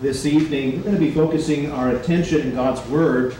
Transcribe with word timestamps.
this 0.00 0.24
evening, 0.24 0.76
we're 0.76 0.82
going 0.84 0.94
to 0.94 1.00
be 1.00 1.10
focusing 1.10 1.70
our 1.72 1.90
attention 1.90 2.40
in 2.40 2.54
God's 2.54 2.80
Word 2.88 3.36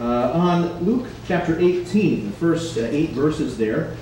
uh, 0.00 0.32
on 0.32 0.84
Luke 0.84 1.06
chapter 1.28 1.56
18, 1.56 2.26
the 2.26 2.36
first 2.36 2.76
uh, 2.76 2.80
eight 2.80 3.10
verses 3.10 3.56
there. 3.56 3.96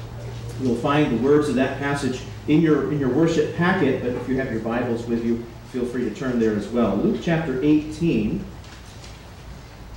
You'll 0.62 0.76
find 0.76 1.18
the 1.18 1.22
words 1.22 1.50
of 1.50 1.54
that 1.56 1.78
passage 1.78 2.22
in 2.48 2.62
your, 2.62 2.90
in 2.90 2.98
your 2.98 3.10
worship 3.10 3.54
packet, 3.56 4.02
but 4.02 4.12
if 4.12 4.26
you 4.26 4.36
have 4.36 4.50
your 4.50 4.62
Bibles 4.62 5.04
with 5.04 5.22
you, 5.22 5.44
feel 5.70 5.84
free 5.84 6.04
to 6.08 6.14
turn 6.14 6.38
there 6.40 6.56
as 6.56 6.66
well. 6.68 6.96
Luke 6.96 7.20
chapter 7.22 7.62
18, 7.62 8.42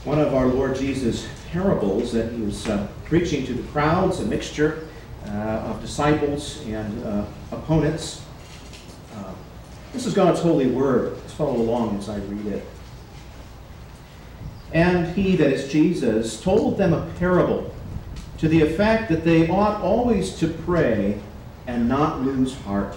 one 0.03 0.19
of 0.19 0.33
our 0.33 0.47
Lord 0.47 0.75
Jesus' 0.75 1.29
parables 1.49 2.11
that 2.11 2.33
he 2.33 2.41
was 2.41 2.67
uh, 2.67 2.89
preaching 3.05 3.45
to 3.45 3.53
the 3.53 3.63
crowds, 3.71 4.19
a 4.19 4.25
mixture 4.25 4.85
uh, 5.27 5.29
of 5.29 5.79
disciples 5.79 6.61
and 6.65 7.05
uh, 7.05 7.25
opponents. 7.53 8.25
Uh, 9.15 9.31
this 9.93 10.05
is 10.05 10.13
God's 10.13 10.41
holy 10.41 10.67
word. 10.67 11.17
Follow 11.39 11.55
along 11.55 11.97
as 11.97 12.09
I 12.09 12.17
read 12.17 12.47
it. 12.47 12.65
And 14.73 15.15
he, 15.15 15.37
that 15.37 15.53
is 15.53 15.71
Jesus, 15.71 16.41
told 16.41 16.77
them 16.77 16.91
a 16.91 17.09
parable 17.17 17.73
to 18.39 18.49
the 18.49 18.61
effect 18.61 19.07
that 19.07 19.23
they 19.23 19.47
ought 19.47 19.81
always 19.81 20.35
to 20.39 20.49
pray 20.49 21.17
and 21.65 21.87
not 21.87 22.19
lose 22.23 22.57
heart. 22.57 22.93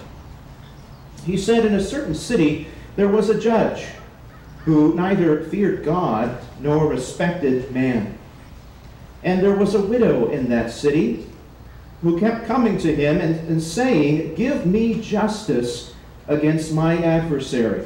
He 1.25 1.37
said, 1.37 1.65
In 1.65 1.73
a 1.73 1.81
certain 1.81 2.13
city 2.13 2.67
there 2.97 3.07
was 3.07 3.29
a 3.29 3.39
judge 3.39 3.85
who 4.65 4.93
neither 4.93 5.45
feared 5.45 5.85
God 5.85 6.37
nor 6.59 6.87
respected 6.87 7.71
man. 7.71 8.17
And 9.23 9.41
there 9.41 9.55
was 9.55 9.73
a 9.73 9.81
widow 9.81 10.31
in 10.31 10.49
that 10.49 10.69
city 10.69 11.29
who 12.01 12.19
kept 12.19 12.45
coming 12.45 12.77
to 12.79 12.93
him 12.93 13.21
and, 13.21 13.35
and 13.47 13.63
saying, 13.63 14.35
Give 14.35 14.65
me 14.65 14.99
justice 14.99 15.93
against 16.27 16.73
my 16.73 17.01
adversary. 17.01 17.85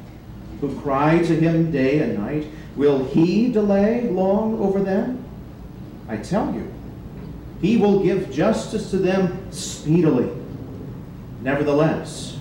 who 0.61 0.79
cry 0.79 1.17
to 1.17 1.35
him 1.35 1.71
day 1.71 1.99
and 1.99 2.17
night? 2.17 2.47
Will 2.75 3.03
he 3.05 3.51
delay 3.51 4.07
long 4.09 4.59
over 4.59 4.81
them? 4.81 5.23
I 6.07 6.17
tell 6.17 6.53
you, 6.53 6.71
he 7.61 7.77
will 7.77 8.01
give 8.01 8.31
justice 8.31 8.91
to 8.91 8.97
them 8.97 9.51
speedily. 9.51 10.31
Nevertheless, 11.41 12.37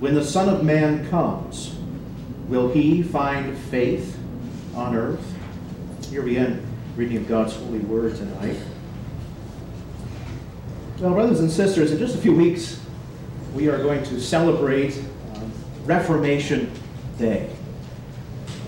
when 0.00 0.14
the 0.14 0.24
Son 0.24 0.48
of 0.48 0.64
Man 0.64 1.08
comes, 1.10 1.76
will 2.48 2.70
he 2.70 3.02
find 3.02 3.56
faith 3.56 4.18
on 4.74 4.96
earth? 4.96 5.34
Here 6.10 6.22
we 6.22 6.38
end 6.38 6.66
reading 6.96 7.18
of 7.18 7.28
God's 7.28 7.54
holy 7.54 7.78
word 7.78 8.16
tonight. 8.16 8.56
Well, 10.98 11.14
brothers 11.14 11.40
and 11.40 11.50
sisters, 11.50 11.92
in 11.92 11.98
just 11.98 12.14
a 12.14 12.18
few 12.18 12.34
weeks, 12.34 12.80
we 13.54 13.68
are 13.68 13.78
going 13.78 14.02
to 14.04 14.20
celebrate 14.20 14.98
um, 15.34 15.52
Reformation 15.84 16.70
Day. 17.20 17.50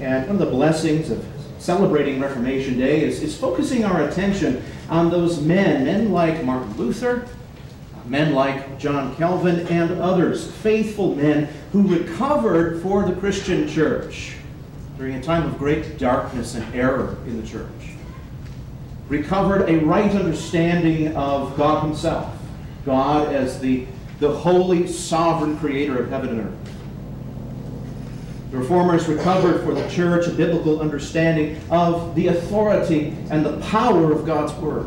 And 0.01 0.27
one 0.27 0.37
of 0.37 0.39
the 0.39 0.47
blessings 0.47 1.11
of 1.11 1.25
celebrating 1.59 2.21
Reformation 2.21 2.79
Day 2.79 3.03
is, 3.03 3.23
is 3.23 3.37
focusing 3.37 3.85
our 3.85 4.09
attention 4.09 4.63
on 4.89 5.11
those 5.11 5.41
men, 5.41 5.85
men 5.85 6.13
like 6.13 6.45
Martin 6.45 6.77
Luther, 6.77 7.27
men 8.07 8.35
like 8.35 8.79
John 8.79 9.17
Calvin, 9.17 9.67
and 9.69 9.93
others, 10.01 10.51
faithful 10.51 11.15
men 11.15 11.49
who 11.73 11.83
recovered 11.87 12.83
for 12.83 13.05
the 13.05 13.15
Christian 13.15 13.69
church 13.69 14.35
during 14.99 15.15
a 15.15 15.23
time 15.23 15.45
of 15.45 15.59
great 15.59 15.99
darkness 15.99 16.55
and 16.55 16.75
error 16.75 17.17
in 17.27 17.41
the 17.41 17.47
church 17.47 17.69
recovered 19.13 19.69
a 19.69 19.77
right 19.81 20.11
understanding 20.13 21.15
of 21.15 21.55
God 21.57 21.85
Himself, 21.85 22.35
God 22.87 23.33
as 23.33 23.61
the, 23.61 23.87
the 24.21 24.33
holy, 24.33 24.87
sovereign 24.87 25.59
creator 25.59 26.03
of 26.03 26.09
heaven 26.09 26.31
and 26.31 26.41
earth. 26.41 26.62
The 28.53 28.59
Reformers 28.59 29.09
recovered 29.09 29.65
for 29.65 29.73
the 29.73 29.89
church 29.89 30.27
a 30.27 30.31
biblical 30.31 30.83
understanding 30.83 31.59
of 31.71 32.15
the 32.15 32.27
authority 32.27 33.17
and 33.31 33.47
the 33.47 33.57
power 33.63 34.13
of 34.13 34.27
God's 34.27 34.53
Word. 34.61 34.85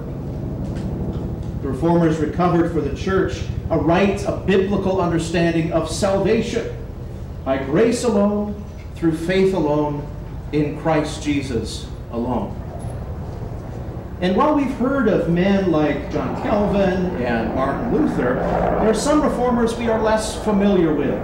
The 1.64 1.70
Reformers 1.70 2.20
recovered 2.20 2.72
for 2.72 2.80
the 2.80 2.96
church 2.96 3.42
a 3.72 3.80
right, 3.80 4.24
a 4.28 4.38
biblical 4.38 5.02
understanding 5.02 5.72
of 5.72 5.90
salvation 5.90 6.78
by 7.44 7.58
grace 7.58 8.04
alone, 8.04 8.64
through 8.94 9.18
faith 9.18 9.56
alone, 9.56 10.08
in 10.52 10.80
Christ 10.80 11.24
Jesus 11.24 11.88
alone. 12.12 12.56
And 14.22 14.38
while 14.38 14.54
we've 14.54 14.76
heard 14.76 15.08
of 15.08 15.32
men 15.32 15.72
like 15.72 16.12
John 16.12 16.40
Calvin 16.44 17.16
and 17.18 17.56
Martin 17.56 17.92
Luther, 17.92 18.36
there 18.36 18.90
are 18.90 18.94
some 18.94 19.24
reformers 19.24 19.76
we 19.76 19.90
are 19.90 20.00
less 20.00 20.42
familiar 20.44 20.94
with. 20.94 21.20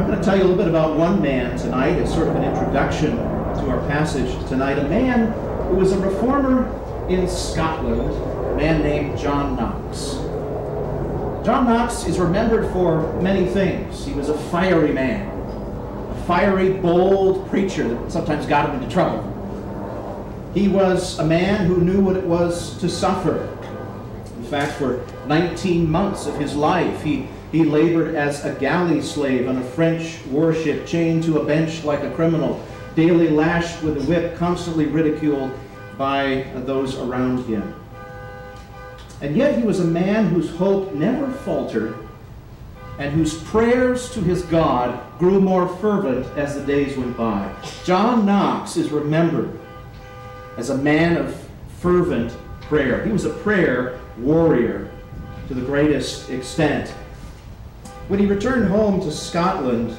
I'm 0.00 0.06
going 0.06 0.18
to 0.18 0.24
tell 0.24 0.34
you 0.34 0.44
a 0.44 0.46
little 0.46 0.56
bit 0.56 0.66
about 0.66 0.96
one 0.96 1.20
man 1.20 1.58
tonight 1.58 1.98
as 1.98 2.10
sort 2.10 2.28
of 2.28 2.36
an 2.36 2.42
introduction 2.42 3.16
to 3.16 3.68
our 3.68 3.86
passage 3.86 4.32
tonight. 4.48 4.78
A 4.78 4.88
man 4.88 5.30
who 5.68 5.76
was 5.76 5.92
a 5.92 5.98
reformer 5.98 6.64
in 7.10 7.28
Scotland, 7.28 8.00
a 8.00 8.56
man 8.56 8.80
named 8.80 9.18
John 9.18 9.56
Knox. 9.56 10.14
John 11.44 11.66
Knox 11.66 12.06
is 12.06 12.18
remembered 12.18 12.72
for 12.72 13.12
many 13.20 13.44
things. 13.44 14.06
He 14.06 14.14
was 14.14 14.30
a 14.30 14.38
fiery 14.48 14.90
man, 14.90 15.28
a 15.28 16.24
fiery, 16.26 16.72
bold 16.72 17.50
preacher 17.50 17.86
that 17.86 18.10
sometimes 18.10 18.46
got 18.46 18.70
him 18.70 18.82
into 18.82 18.90
trouble. 18.90 19.22
He 20.54 20.68
was 20.68 21.18
a 21.18 21.26
man 21.26 21.66
who 21.66 21.76
knew 21.82 22.00
what 22.00 22.16
it 22.16 22.24
was 22.24 22.78
to 22.78 22.88
suffer. 22.88 23.54
In 24.38 24.44
fact, 24.44 24.78
for 24.78 25.04
19 25.26 25.90
months 25.90 26.24
of 26.24 26.38
his 26.38 26.56
life, 26.56 27.02
he, 27.02 27.28
he 27.52 27.64
labored 27.64 28.14
as 28.14 28.44
a 28.44 28.54
galley 28.54 29.02
slave 29.02 29.48
on 29.48 29.56
a 29.56 29.62
French 29.62 30.24
warship, 30.26 30.86
chained 30.86 31.24
to 31.24 31.40
a 31.40 31.44
bench 31.44 31.84
like 31.84 32.02
a 32.02 32.10
criminal, 32.12 32.64
daily 32.94 33.28
lashed 33.28 33.82
with 33.82 33.96
a 33.96 34.04
whip, 34.06 34.36
constantly 34.36 34.86
ridiculed 34.86 35.50
by 35.98 36.50
those 36.64 36.98
around 36.98 37.44
him. 37.46 37.74
And 39.20 39.36
yet 39.36 39.58
he 39.58 39.64
was 39.64 39.80
a 39.80 39.84
man 39.84 40.28
whose 40.28 40.50
hope 40.50 40.94
never 40.94 41.30
faltered 41.30 41.94
and 42.98 43.12
whose 43.12 43.42
prayers 43.44 44.10
to 44.12 44.20
his 44.20 44.42
God 44.42 45.00
grew 45.18 45.40
more 45.40 45.66
fervent 45.66 46.26
as 46.36 46.54
the 46.54 46.64
days 46.64 46.96
went 46.96 47.16
by. 47.16 47.50
John 47.84 48.26
Knox 48.26 48.76
is 48.76 48.90
remembered 48.90 49.58
as 50.56 50.70
a 50.70 50.76
man 50.76 51.16
of 51.16 51.34
fervent 51.78 52.36
prayer. 52.60 53.04
He 53.04 53.10
was 53.10 53.24
a 53.24 53.30
prayer 53.30 53.98
warrior 54.18 54.90
to 55.48 55.54
the 55.54 55.62
greatest 55.62 56.28
extent. 56.28 56.94
When 58.10 58.18
he 58.18 58.26
returned 58.26 58.68
home 58.68 59.00
to 59.02 59.12
Scotland, 59.12 59.96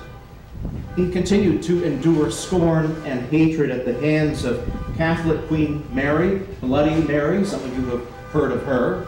he 0.97 1.09
continued 1.09 1.63
to 1.63 1.81
endure 1.85 2.29
scorn 2.29 3.01
and 3.05 3.21
hatred 3.29 3.71
at 3.71 3.85
the 3.85 3.93
hands 3.93 4.43
of 4.43 4.69
Catholic 4.97 5.47
Queen 5.47 5.87
Mary, 5.93 6.39
Bloody 6.59 7.01
Mary, 7.03 7.45
some 7.45 7.63
of 7.63 7.73
you 7.73 7.85
have 7.85 8.05
heard 8.33 8.51
of 8.51 8.63
her, 8.63 9.07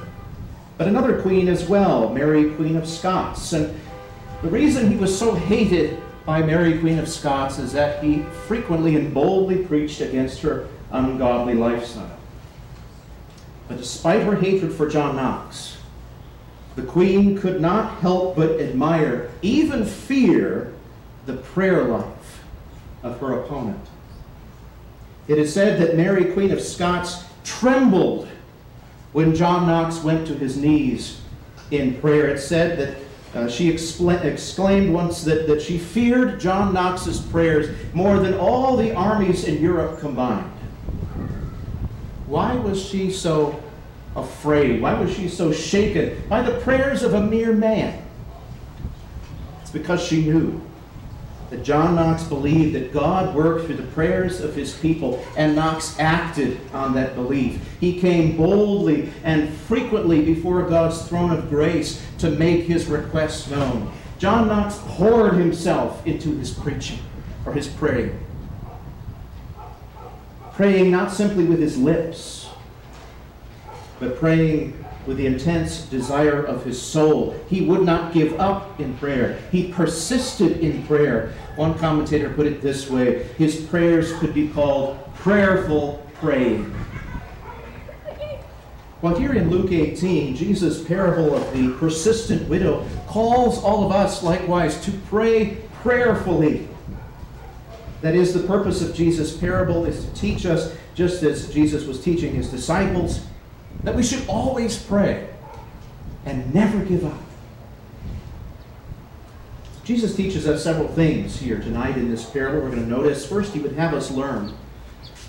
but 0.78 0.88
another 0.88 1.22
queen 1.22 1.50
as 1.50 1.68
well, 1.68 2.14
Mary, 2.14 2.52
Queen 2.52 2.78
of 2.78 2.88
Scots. 2.88 3.52
And 3.52 3.78
the 4.42 4.48
reason 4.48 4.90
he 4.90 4.96
was 4.96 5.20
so 5.20 5.36
hated 5.36 6.02
by 6.26 6.42
Mary, 6.42 6.80
Queen 6.80 6.98
of 6.98 7.10
Scots, 7.10 7.60
is 7.60 7.74
that 7.74 8.02
he 8.02 8.22
frequently 8.48 8.96
and 8.96 9.14
boldly 9.14 9.66
preached 9.66 10.00
against 10.00 10.42
her 10.44 10.70
ungodly 10.94 11.56
lifestyle. 11.56 12.18
But 13.68 13.80
despite 13.80 14.24
her 14.24 14.38
hatred 14.38 14.72
for 14.72 14.88
John 14.88 15.18
Knox, 15.18 15.76
the 16.76 16.84
queen 16.84 17.38
could 17.38 17.62
not 17.62 18.00
help 18.00 18.36
but 18.36 18.60
admire, 18.60 19.30
even 19.42 19.86
fear, 19.86 20.74
the 21.26 21.34
prayer 21.34 21.84
life 21.84 22.44
of 23.04 23.20
her 23.20 23.40
opponent. 23.40 23.86
It 25.28 25.38
is 25.38 25.54
said 25.54 25.80
that 25.82 25.96
Mary, 25.96 26.34
Queen 26.34 26.52
of 26.52 26.62
Scots, 26.62 27.24
trembled 27.44 28.28
when 29.14 29.36
John 29.36 29.68
Knox 29.68 30.04
went 30.04 30.28
to 30.28 30.34
his 30.34 30.58
knees 30.58 31.22
in 31.72 32.00
prayer. 32.02 32.28
It 32.28 32.40
said 32.40 32.78
that 32.80 32.98
uh, 33.40 33.50
she 33.50 33.70
exclaimed 33.70 34.94
once 34.94 35.24
that, 35.24 35.48
that 35.48 35.62
she 35.62 35.78
feared 35.78 36.40
John 36.40 36.74
Knox's 36.74 37.22
prayers 37.22 37.76
more 37.94 38.20
than 38.20 38.34
all 38.34 38.76
the 38.76 38.94
armies 38.94 39.46
in 39.46 39.62
Europe 39.62 40.00
combined. 40.00 40.52
Why 42.28 42.56
was 42.56 42.84
she 42.84 43.12
so 43.12 43.63
afraid? 44.16 44.82
Why 44.82 44.94
was 45.00 45.14
she 45.14 45.28
so 45.28 45.52
shaken 45.52 46.22
by 46.30 46.42
the 46.42 46.60
prayers 46.60 47.04
of 47.04 47.14
a 47.14 47.22
mere 47.22 47.54
man? 47.54 48.04
It's 49.62 49.72
because 49.72 50.04
she 50.04 50.26
knew 50.26 50.62
that 51.50 51.64
John 51.64 51.96
Knox 51.96 52.24
believed 52.24 52.74
that 52.74 52.92
God 52.92 53.36
worked 53.36 53.68
through 53.68 53.76
the 53.76 53.84
prayers 53.84 54.42
of 54.42 54.56
his 54.56 54.74
people, 54.74 55.24
and 55.38 55.56
Knox 55.56 56.00
acted 56.00 56.60
on 56.74 56.96
that 56.96 57.14
belief. 57.14 57.62
He 57.80 58.00
came 58.00 58.36
boldly 58.38 59.12
and 59.24 59.54
frequently 59.54 60.26
before 60.26 60.64
God's 60.64 61.08
throne 61.08 61.30
of 61.30 61.50
grace 61.50 62.04
to 62.18 62.32
make 62.32 62.64
his 62.64 62.88
requests 62.88 63.50
known. 63.52 63.92
John 64.18 64.48
Knox 64.48 64.80
poured 64.88 65.36
himself 65.36 66.06
into 66.08 66.36
his 66.38 66.52
preaching 66.52 67.00
or 67.46 67.54
his 67.54 67.68
praying. 67.68 68.20
Praying 70.54 70.90
not 70.90 71.12
simply 71.12 71.44
with 71.44 71.60
his 71.60 71.78
lips, 71.78 72.43
but 74.04 74.18
praying 74.18 74.78
with 75.08 75.18
the 75.18 75.26
intense 75.26 75.84
desire 75.84 76.44
of 76.44 76.64
his 76.66 76.82
soul. 76.82 77.36
He 77.50 77.62
would 77.62 77.84
not 77.84 78.14
give 78.14 78.40
up 78.40 78.80
in 78.80 78.98
prayer. 78.98 79.40
He 79.52 79.72
persisted 79.72 80.60
in 80.60 80.86
prayer. 80.86 81.34
One 81.56 81.78
commentator 81.78 82.30
put 82.30 82.48
it 82.48 82.62
this 82.62 82.90
way 82.90 83.24
his 83.38 83.62
prayers 83.62 84.14
could 84.20 84.34
be 84.34 84.50
called 84.50 84.98
prayerful 85.16 86.06
praying. 86.16 86.74
Well, 89.02 89.16
here 89.16 89.34
in 89.34 89.50
Luke 89.50 89.72
18, 89.72 90.36
Jesus' 90.36 90.82
parable 90.82 91.36
of 91.36 91.54
the 91.54 91.72
persistent 91.78 92.48
widow 92.48 92.88
calls 93.08 93.62
all 93.62 93.86
of 93.86 93.92
us 93.92 94.24
likewise 94.24 94.84
to 94.86 94.92
pray 95.10 95.58
prayerfully. 95.82 96.68
That 98.02 98.16
is, 98.16 98.34
the 98.34 98.48
purpose 98.48 98.82
of 98.82 98.96
Jesus' 98.96 99.36
parable 99.36 99.86
is 99.86 100.06
to 100.06 100.14
teach 100.14 100.46
us, 100.46 100.74
just 100.96 101.24
as 101.24 101.54
Jesus 101.54 101.86
was 101.86 102.02
teaching 102.02 102.34
his 102.34 102.50
disciples, 102.50 103.26
that 103.84 103.96
we 103.96 104.04
should 104.04 104.28
always 104.28 104.82
pray 104.82 105.28
and 106.26 106.54
never 106.54 106.84
give 106.84 107.06
up. 107.06 107.20
Jesus 109.84 110.16
teaches 110.16 110.48
us 110.48 110.64
several 110.64 110.88
things 110.88 111.40
here 111.40 111.60
tonight 111.60 111.98
in 111.98 112.10
this 112.10 112.30
parable. 112.30 112.62
We're 112.62 112.72
going 112.72 112.84
to 112.84 112.90
notice 112.90 113.26
first, 113.26 113.54
he 113.54 113.60
would 113.60 113.74
have 113.74 113.94
us 113.94 114.10
learn 114.10 114.54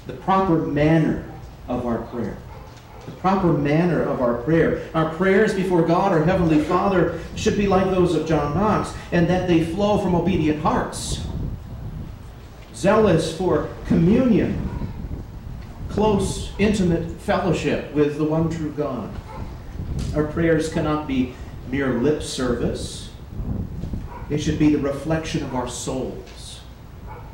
the 0.07 0.13
proper 0.13 0.59
manner 0.59 1.25
of 1.67 1.87
our 1.87 1.99
prayer. 1.99 2.37
The 3.07 3.13
proper 3.13 3.53
manner 3.53 4.03
of 4.03 4.23
our 4.23 4.35
prayer. 4.43 4.89
Our 4.95 5.13
prayers 5.15 5.53
before 5.55 5.83
God, 5.83 6.13
our 6.13 6.25
Heavenly 6.25 6.61
Father, 6.61 7.21
should 7.35 7.57
be 7.57 7.67
like 7.67 7.91
those 7.91 8.15
of 8.15 8.27
John 8.27 8.55
Knox, 8.55 8.95
and 9.13 9.27
that 9.29 9.49
they 9.49 9.65
flow 9.65 9.99
from 9.99 10.15
obedient 10.15 10.63
hearts, 10.63 11.27
zealous 12.75 13.37
for 13.37 13.69
communion 13.87 14.71
close, 15.95 16.51
intimate 16.59 17.09
fellowship 17.21 17.93
with 17.95 18.19
the 18.19 18.25
one 18.25 18.51
true 18.51 18.73
God. 18.73 19.15
Our 20.17 20.25
prayers 20.25 20.73
cannot 20.73 21.07
be 21.07 21.35
mere 21.71 22.01
lip 22.01 22.21
service. 22.21 23.13
They 24.29 24.37
should 24.37 24.59
be 24.59 24.71
the 24.71 24.81
reflection 24.81 25.45
of 25.45 25.55
our 25.55 25.69
souls 25.69 26.61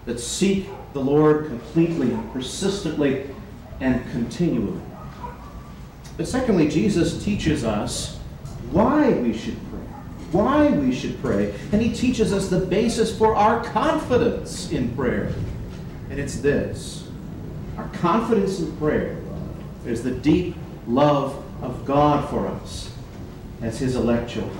that 0.04 0.20
seek 0.20 0.66
the 0.92 1.00
Lord 1.00 1.46
completely, 1.46 2.14
persistently, 2.34 3.30
and 3.80 4.02
continually. 4.10 4.78
But 6.18 6.28
secondly, 6.28 6.68
Jesus 6.68 7.24
teaches 7.24 7.64
us 7.64 8.18
why 8.72 9.10
we 9.10 9.32
should 9.32 9.56
pray. 9.70 9.80
Why 10.32 10.68
we 10.68 10.94
should 10.94 11.18
pray. 11.22 11.54
And 11.72 11.80
he 11.80 11.94
teaches 11.94 12.30
us 12.30 12.50
the 12.50 12.60
basis 12.60 13.16
for 13.16 13.34
our 13.34 13.64
confidence 13.64 14.70
in 14.70 14.94
prayer. 14.94 15.32
And 16.10 16.20
it's 16.20 16.40
this 16.40 16.99
our 17.80 17.88
confidence 17.94 18.60
in 18.60 18.76
prayer 18.76 19.16
is 19.86 20.02
the 20.02 20.10
deep 20.10 20.54
love 20.86 21.42
of 21.62 21.86
God 21.86 22.28
for 22.28 22.46
us 22.46 22.92
as 23.62 23.78
His 23.78 23.96
elect 23.96 24.28
children. 24.28 24.58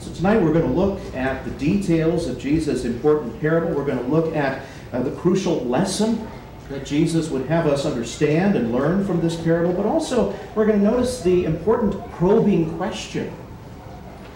So 0.00 0.12
tonight 0.12 0.42
we're 0.42 0.52
going 0.52 0.66
to 0.66 0.72
look 0.72 0.98
at 1.14 1.44
the 1.44 1.52
details 1.52 2.26
of 2.26 2.36
Jesus' 2.36 2.84
important 2.84 3.40
parable. 3.40 3.76
We're 3.76 3.84
going 3.84 4.04
to 4.04 4.10
look 4.10 4.34
at 4.34 4.62
uh, 4.92 5.02
the 5.02 5.12
crucial 5.12 5.60
lesson 5.66 6.26
that 6.68 6.84
Jesus 6.84 7.30
would 7.30 7.46
have 7.46 7.68
us 7.68 7.86
understand 7.86 8.56
and 8.56 8.72
learn 8.72 9.04
from 9.04 9.20
this 9.20 9.40
parable, 9.40 9.72
but 9.72 9.86
also 9.86 10.36
we're 10.56 10.66
going 10.66 10.80
to 10.80 10.84
notice 10.84 11.22
the 11.22 11.44
important 11.44 11.94
probing 12.12 12.76
question 12.76 13.32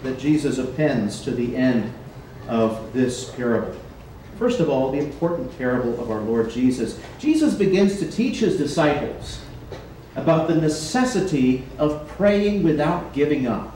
that 0.03 0.17
Jesus 0.17 0.59
appends 0.59 1.21
to 1.23 1.31
the 1.31 1.57
end 1.57 1.91
of 2.47 2.93
this 2.93 3.31
parable. 3.31 3.75
First 4.37 4.59
of 4.59 4.69
all, 4.69 4.91
the 4.91 4.99
important 4.99 5.57
parable 5.57 5.99
of 6.01 6.11
our 6.11 6.19
Lord 6.19 6.49
Jesus. 6.49 6.99
Jesus 7.19 7.53
begins 7.53 7.99
to 7.99 8.11
teach 8.11 8.39
his 8.39 8.57
disciples 8.57 9.39
about 10.15 10.47
the 10.47 10.55
necessity 10.55 11.63
of 11.77 12.07
praying 12.09 12.63
without 12.63 13.13
giving 13.13 13.47
up 13.47 13.75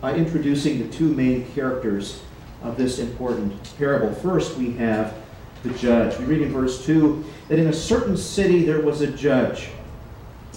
by 0.00 0.14
introducing 0.14 0.78
the 0.78 0.92
two 0.94 1.14
main 1.14 1.50
characters 1.52 2.20
of 2.62 2.76
this 2.76 2.98
important 2.98 3.76
parable. 3.78 4.12
First, 4.14 4.56
we 4.56 4.72
have 4.72 5.14
the 5.62 5.70
judge. 5.70 6.18
We 6.18 6.24
read 6.26 6.42
in 6.42 6.52
verse 6.52 6.84
2 6.84 7.24
that 7.48 7.58
in 7.58 7.68
a 7.68 7.72
certain 7.72 8.16
city 8.16 8.64
there 8.64 8.80
was 8.80 9.00
a 9.00 9.06
judge 9.06 9.68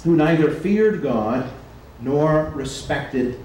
who 0.03 0.15
neither 0.15 0.51
feared 0.51 1.01
God 1.01 1.49
nor 2.01 2.51
respected 2.55 3.39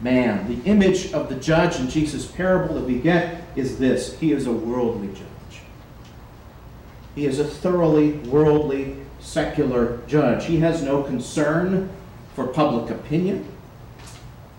man. 0.00 0.48
The 0.48 0.68
image 0.68 1.12
of 1.12 1.28
the 1.28 1.34
judge 1.36 1.78
in 1.78 1.90
Jesus' 1.90 2.26
parable 2.26 2.74
that 2.76 2.84
we 2.84 2.98
get 2.98 3.39
is 3.56 3.78
this 3.78 4.18
He 4.18 4.32
is 4.32 4.46
a 4.46 4.52
worldly 4.52 5.08
judge. 5.08 5.62
He 7.14 7.26
is 7.26 7.38
a 7.38 7.44
thoroughly 7.44 8.12
worldly, 8.12 8.96
secular 9.18 10.00
judge. 10.06 10.46
He 10.46 10.60
has 10.60 10.82
no 10.82 11.02
concern 11.02 11.90
for 12.34 12.46
public 12.46 12.90
opinion. 12.90 13.46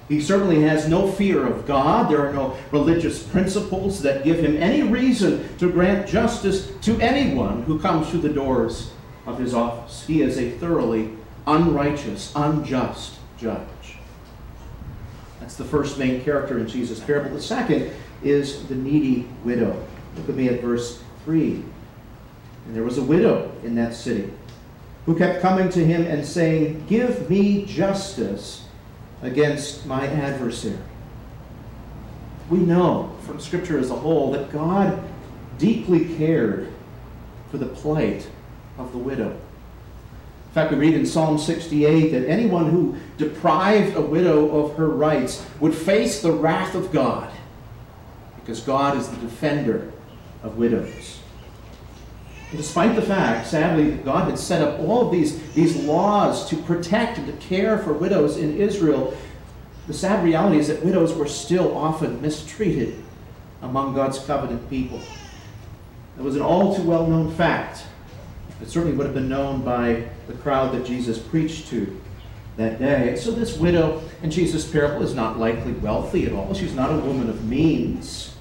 He 0.09 0.19
certainly 0.19 0.63
has 0.63 0.89
no 0.89 1.09
fear 1.09 1.47
of 1.47 1.65
God. 1.65 2.11
There 2.11 2.27
are 2.27 2.33
no 2.33 2.57
religious 2.71 3.23
principles 3.23 4.01
that 4.01 4.25
give 4.25 4.39
him 4.39 4.57
any 4.57 4.83
reason 4.83 5.57
to 5.59 5.71
grant 5.71 6.07
justice 6.07 6.69
to 6.81 6.99
anyone 6.99 7.63
who 7.63 7.79
comes 7.79 8.09
through 8.09 8.21
the 8.21 8.29
doors 8.29 8.91
of 9.25 9.39
his 9.39 9.53
office. 9.53 10.05
He 10.05 10.21
is 10.21 10.37
a 10.37 10.51
thoroughly 10.51 11.13
unrighteous, 11.47 12.33
unjust 12.35 13.19
judge. 13.37 13.95
That's 15.39 15.55
the 15.55 15.63
first 15.63 15.97
main 15.97 16.21
character 16.23 16.59
in 16.59 16.67
Jesus' 16.67 16.99
parable. 16.99 17.35
The 17.35 17.41
second 17.41 17.91
is 18.23 18.67
the 18.67 18.75
needy 18.75 19.27
widow. 19.43 19.85
Look 20.15 20.29
at 20.29 20.35
me 20.35 20.49
at 20.49 20.61
verse 20.61 21.01
3. 21.25 21.63
And 22.65 22.75
there 22.75 22.83
was 22.83 22.97
a 22.97 23.03
widow 23.03 23.51
in 23.63 23.75
that 23.75 23.93
city 23.93 24.31
who 25.05 25.17
kept 25.17 25.41
coming 25.41 25.69
to 25.69 25.85
him 25.85 26.05
and 26.05 26.25
saying, 26.25 26.85
Give 26.87 27.29
me 27.29 27.65
justice 27.65 28.65
against 29.21 29.85
my 29.85 30.07
adversary. 30.07 30.77
We 32.49 32.59
know 32.59 33.15
from 33.21 33.39
Scripture 33.39 33.79
as 33.79 33.89
a 33.89 33.95
whole 33.95 34.31
that 34.33 34.51
God 34.51 35.01
deeply 35.57 36.15
cared 36.15 36.67
for 37.49 37.57
the 37.57 37.67
plight 37.67 38.27
of 38.77 38.91
the 38.91 38.97
widow. 38.97 39.29
In 39.29 40.53
fact, 40.53 40.71
we 40.71 40.77
read 40.77 40.95
in 40.95 41.05
Psalm 41.05 41.37
68 41.37 42.09
that 42.11 42.27
anyone 42.27 42.69
who 42.69 42.97
deprived 43.17 43.95
a 43.95 44.01
widow 44.01 44.49
of 44.59 44.75
her 44.75 44.89
rights 44.89 45.45
would 45.61 45.73
face 45.73 46.21
the 46.21 46.31
wrath 46.31 46.75
of 46.75 46.91
God 46.91 47.30
because 48.41 48.61
God 48.61 48.97
is 48.97 49.07
the 49.07 49.17
defender 49.17 49.91
of 50.43 50.57
widows. 50.57 51.19
And 52.49 52.57
despite 52.57 52.95
the 52.95 53.01
fact, 53.01 53.47
sadly, 53.47 53.91
that 53.91 54.03
God 54.03 54.29
had 54.29 54.37
set 54.37 54.61
up 54.61 54.79
all 54.79 55.05
of 55.05 55.11
these, 55.11 55.41
these 55.53 55.75
laws 55.77 56.49
to 56.49 56.57
protect 56.57 57.17
and 57.17 57.27
to 57.27 57.47
care 57.47 57.77
for 57.77 57.93
widows 57.93 58.37
in 58.37 58.57
Israel, 58.57 59.15
the 59.87 59.93
sad 59.93 60.23
reality 60.23 60.57
is 60.57 60.67
that 60.67 60.83
widows 60.83 61.13
were 61.13 61.27
still 61.27 61.75
often 61.77 62.21
mistreated 62.21 63.01
among 63.61 63.93
God's 63.93 64.19
covenant 64.19 64.69
people. 64.69 64.99
It 66.17 66.23
was 66.23 66.35
an 66.35 66.41
all 66.41 66.75
too 66.75 66.83
well 66.83 67.07
known 67.07 67.33
fact 67.33 67.85
it 68.61 68.69
certainly 68.69 68.95
would 68.95 69.05
have 69.07 69.15
been 69.15 69.29
known 69.29 69.61
by 69.61 70.07
the 70.27 70.33
crowd 70.33 70.71
that 70.73 70.85
Jesus 70.85 71.17
preached 71.17 71.67
to 71.69 71.99
that 72.57 72.79
day. 72.79 73.15
So 73.15 73.31
this 73.31 73.57
widow 73.57 74.01
in 74.23 74.31
Jesus' 74.31 74.69
parable 74.69 75.03
is 75.03 75.13
not 75.13 75.39
likely 75.39 75.73
wealthy 75.73 76.25
at 76.25 76.33
all. 76.33 76.53
She's 76.53 76.73
not 76.73 76.91
a 76.91 76.97
woman 76.97 77.29
of 77.29 77.45
means. 77.45 78.35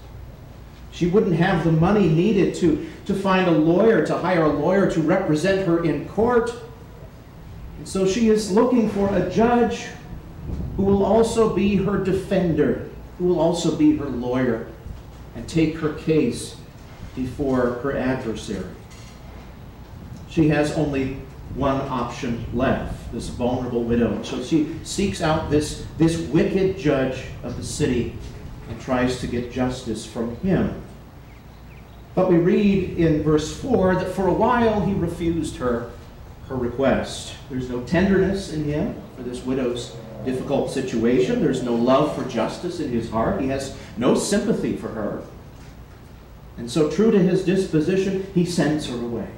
She 0.92 1.06
wouldn't 1.06 1.36
have 1.36 1.64
the 1.64 1.72
money 1.72 2.08
needed 2.08 2.54
to, 2.56 2.88
to 3.06 3.14
find 3.14 3.48
a 3.48 3.52
lawyer, 3.52 4.04
to 4.06 4.18
hire 4.18 4.42
a 4.42 4.52
lawyer 4.52 4.90
to 4.90 5.00
represent 5.00 5.66
her 5.66 5.84
in 5.84 6.08
court. 6.08 6.52
And 7.78 7.88
so 7.88 8.06
she 8.06 8.28
is 8.28 8.50
looking 8.50 8.90
for 8.90 9.14
a 9.14 9.30
judge 9.30 9.86
who 10.76 10.82
will 10.82 11.04
also 11.04 11.54
be 11.54 11.76
her 11.76 12.02
defender, 12.02 12.88
who 13.18 13.26
will 13.26 13.40
also 13.40 13.76
be 13.76 13.96
her 13.96 14.06
lawyer 14.06 14.66
and 15.36 15.48
take 15.48 15.76
her 15.76 15.94
case 15.94 16.56
before 17.14 17.78
her 17.82 17.96
adversary 17.96 18.66
she 20.30 20.48
has 20.48 20.72
only 20.72 21.16
one 21.54 21.80
option 21.88 22.44
left, 22.54 23.12
this 23.12 23.28
vulnerable 23.28 23.82
widow. 23.82 24.22
So 24.22 24.42
she 24.42 24.74
seeks 24.84 25.20
out 25.20 25.50
this, 25.50 25.84
this 25.98 26.18
wicked 26.18 26.78
judge 26.78 27.24
of 27.42 27.56
the 27.56 27.64
city 27.64 28.14
and 28.68 28.80
tries 28.80 29.20
to 29.20 29.26
get 29.26 29.52
justice 29.52 30.06
from 30.06 30.36
him. 30.36 30.82
But 32.14 32.30
we 32.30 32.38
read 32.38 32.98
in 32.98 33.22
verse 33.22 33.60
4 33.60 33.96
that 33.96 34.12
for 34.12 34.28
a 34.28 34.32
while 34.32 34.84
he 34.84 34.94
refused 34.94 35.56
her 35.56 35.90
her 36.50 36.56
request. 36.56 37.34
There's 37.48 37.70
no 37.70 37.80
tenderness 37.82 38.52
in 38.52 38.64
him 38.64 39.00
for 39.16 39.22
this 39.22 39.44
widow's 39.44 39.96
difficult 40.24 40.70
situation. 40.70 41.40
There's 41.40 41.62
no 41.62 41.74
love 41.74 42.14
for 42.16 42.28
justice 42.28 42.80
in 42.80 42.90
his 42.90 43.08
heart. 43.08 43.40
He 43.40 43.48
has 43.48 43.76
no 43.96 44.16
sympathy 44.16 44.76
for 44.76 44.88
her. 44.88 45.22
And 46.58 46.68
so, 46.68 46.90
true 46.90 47.12
to 47.12 47.18
his 47.18 47.44
disposition, 47.44 48.26
he 48.34 48.44
sends 48.44 48.88
her 48.88 48.96
away. 48.96 49.28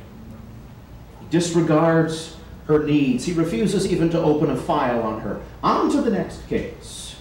Disregards 1.32 2.36
her 2.66 2.84
needs. 2.84 3.24
He 3.24 3.32
refuses 3.32 3.90
even 3.90 4.10
to 4.10 4.20
open 4.20 4.50
a 4.50 4.56
file 4.56 5.02
on 5.02 5.22
her. 5.22 5.40
On 5.62 5.90
to 5.90 6.02
the 6.02 6.10
next 6.10 6.46
case. 6.46 7.16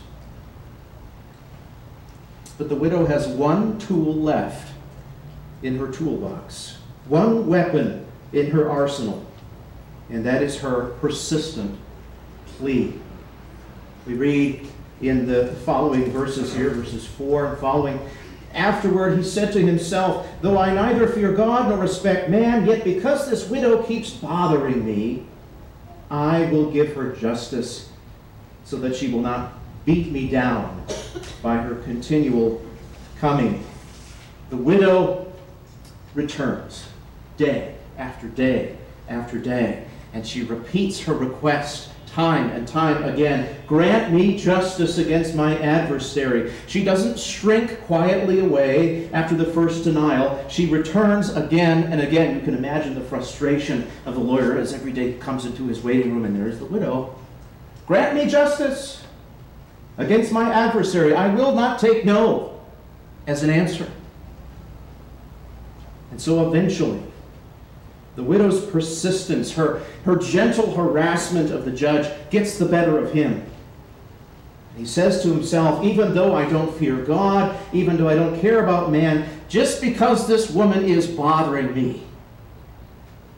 But 2.58 2.68
the 2.68 2.76
widow 2.76 3.06
has 3.06 3.28
one 3.28 3.80
tool 3.80 4.14
left 4.14 4.74
in 5.64 5.78
her 5.78 5.90
toolbox, 5.90 6.78
one 7.08 7.48
weapon 7.48 8.06
in 8.34 8.52
her 8.52 8.70
arsenal, 8.70 9.26
and 10.10 10.26
that 10.26 10.44
is 10.44 10.60
her 10.60 10.92
persistent 11.00 11.80
plea. 12.58 12.94
We 14.06 14.16
read 14.16 14.68
in 15.02 15.26
the 15.26 15.48
following 15.66 16.12
verses 16.12 16.54
here, 16.54 16.72
verses 16.72 17.06
4 17.06 17.46
and 17.46 17.58
following. 17.60 18.00
Afterward, 18.54 19.18
he 19.18 19.24
said 19.24 19.54
to 19.54 19.60
himself, 19.60 20.28
Though 20.42 20.58
I 20.58 20.74
neither 20.74 21.08
fear 21.08 21.32
God 21.32 21.70
nor 21.70 21.78
respect 21.78 22.30
man, 22.30 22.66
yet 22.66 22.84
because 22.84 23.30
this 23.30 23.50
widow 23.50 23.84
keeps 23.84 24.12
bothering 24.12 24.86
me, 24.86 25.26
I 26.10 26.46
will 26.52 26.70
give 26.70 26.94
her 26.96 27.16
justice 27.16 27.90
so 28.66 28.78
that 28.78 28.96
she 28.96 29.10
will 29.12 29.22
not 29.22 29.54
beat 29.86 30.12
me 30.12 30.28
down 30.28 30.86
by 31.42 31.58
her 31.58 31.76
continual 31.76 32.62
coming. 33.20 33.64
The 34.50 34.58
widow 34.58 35.32
returns 36.14 36.88
day 37.38 37.76
after 37.98 38.28
day 38.28 38.78
after 39.08 39.38
day, 39.38 39.86
and 40.14 40.28
she 40.28 40.44
repeats 40.44 41.00
her 41.02 41.14
request 41.14 41.90
time 42.12 42.50
and 42.50 42.68
time 42.68 43.04
again. 43.04 43.56
Grant 43.68 44.14
me 44.14 44.38
justice 44.38 44.98
against 44.98 45.34
my 45.34 45.58
adversary. 45.60 46.52
She 46.68 46.84
doesn't 46.84 47.18
shrink 47.18 47.82
quietly 47.82 48.40
away 48.40 49.10
after 49.14 49.36
the 49.36 49.46
first 49.46 49.86
denial. 49.86 50.44
She 50.50 50.68
returns 50.68 51.36
again 51.36 51.86
and 51.86 52.02
again. 52.02 52.36
You 52.36 52.42
can 52.42 52.56
imagine 52.56 52.96
the 52.96 53.02
frustration 53.02 53.88
of 54.06 54.16
the 54.16 54.20
lawyer 54.20 54.58
as 54.58 54.74
every 54.74 54.92
day 54.92 55.14
he 55.14 55.18
comes 55.20 55.46
into 55.46 55.68
his 55.68 55.82
waiting 55.84 56.14
room 56.14 56.26
and 56.26 56.36
there 56.36 56.50
is 56.50 56.60
the 56.60 56.66
widow. 56.66 57.16
Grant 57.88 58.16
me 58.16 58.26
justice 58.28 59.04
against 59.98 60.32
my 60.32 60.52
adversary. 60.52 61.14
I 61.14 61.34
will 61.34 61.56
not 61.56 61.80
take 61.80 62.04
no 62.04 62.60
as 63.26 63.44
an 63.44 63.50
answer. 63.50 63.90
And 66.12 66.20
so 66.20 66.46
eventually, 66.48 67.02
the 68.16 68.24
widow's 68.24 68.66
persistence, 68.66 69.54
her, 69.54 69.82
her 70.04 70.18
gentle 70.18 70.74
harassment 70.74 71.52
of 71.52 71.66
the 71.66 71.72
judge, 71.72 72.12
gets 72.30 72.58
the 72.58 72.66
better 72.66 72.98
of 72.98 73.14
him. 73.14 73.46
He 74.76 74.86
says 74.86 75.22
to 75.24 75.30
himself, 75.30 75.84
even 75.84 76.14
though 76.14 76.36
I 76.36 76.50
don't 76.50 76.74
fear 76.78 76.98
God, 76.98 77.58
even 77.74 77.98
though 77.98 78.10
I 78.10 78.16
don't 78.16 78.40
care 78.40 78.64
about 78.64 78.92
man, 78.92 79.28
just 79.48 79.82
because 79.82 80.28
this 80.28 80.50
woman 80.50 80.86
is 80.86 81.08
bothering 81.08 81.74
me, 81.74 82.04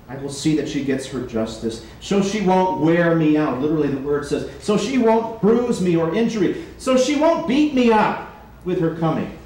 I 0.07 0.17
will 0.17 0.31
see 0.31 0.55
that 0.57 0.69
she 0.69 0.83
gets 0.83 1.07
her 1.07 1.25
justice. 1.25 1.85
So 1.99 2.21
she 2.21 2.41
won't 2.41 2.81
wear 2.81 3.15
me 3.15 3.35
out. 3.37 3.61
Literally, 3.61 3.87
the 3.87 4.01
word 4.01 4.25
says, 4.25 4.49
so 4.59 4.77
she 4.77 4.97
won't 4.97 5.41
bruise 5.41 5.81
me 5.81 5.95
or 5.95 6.13
injure 6.13 6.41
me. 6.41 6.65
So 6.77 6.97
she 6.97 7.15
won't 7.15 7.47
beat 7.47 7.73
me 7.73 7.91
up 7.91 8.29
with 8.63 8.79
her 8.79 8.95
coming. 8.95 9.37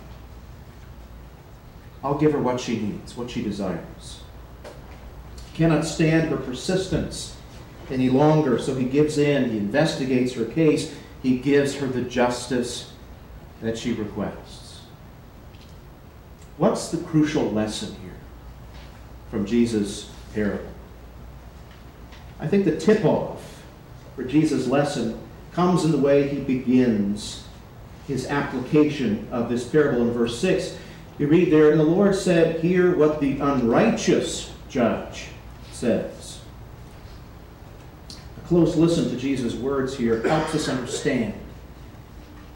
I'll 2.04 2.18
give 2.18 2.34
her 2.34 2.40
what 2.40 2.60
she 2.60 2.80
needs, 2.80 3.16
what 3.16 3.30
she 3.30 3.42
desires 3.42 4.22
cannot 5.58 5.84
stand 5.84 6.30
her 6.30 6.38
persistence 6.38 7.36
any 7.90 8.10
longer, 8.10 8.60
so 8.60 8.76
he 8.76 8.86
gives 8.86 9.18
in, 9.18 9.50
he 9.50 9.58
investigates 9.58 10.34
her 10.34 10.46
case, 10.46 10.96
he 11.24 11.40
gives 11.40 11.76
her 11.76 11.88
the 11.88 12.04
justice 12.04 12.94
that 13.62 13.76
she 13.76 13.92
requests. 13.94 14.82
What's 16.58 16.90
the 16.90 16.98
crucial 16.98 17.52
lesson 17.52 17.96
here 18.04 18.18
from 19.32 19.48
Jesus' 19.48 20.12
parable? 20.36 20.70
I 22.40 22.48
think 22.48 22.66
the 22.66 22.78
tip 22.78 23.04
off 23.04 23.64
for 24.16 24.24
Jesus' 24.24 24.68
lesson 24.68 25.20
comes 25.54 25.86
in 25.86 25.92
the 25.92 25.98
way 25.98 26.28
he 26.28 26.40
begins 26.40 27.46
his 28.08 28.28
application 28.28 29.28
of 29.32 29.50
this 29.50 29.68
parable 29.68 30.04
in 30.04 30.12
verse 30.12 30.40
6. 30.40 30.78
You 31.18 31.28
read 31.28 31.52
there, 31.52 31.72
And 31.72 31.80
the 31.80 31.84
Lord 31.84 32.16
said, 32.16 32.62
Hear 32.62 32.96
what 32.96 33.20
the 33.20 33.40
unrighteous 33.40 34.54
judge 34.70 35.30
says. 35.78 36.40
A 38.10 38.48
close 38.48 38.76
listen 38.76 39.10
to 39.10 39.16
Jesus' 39.16 39.54
words 39.54 39.96
here 39.96 40.28
helps 40.28 40.56
us 40.56 40.68
understand 40.68 41.34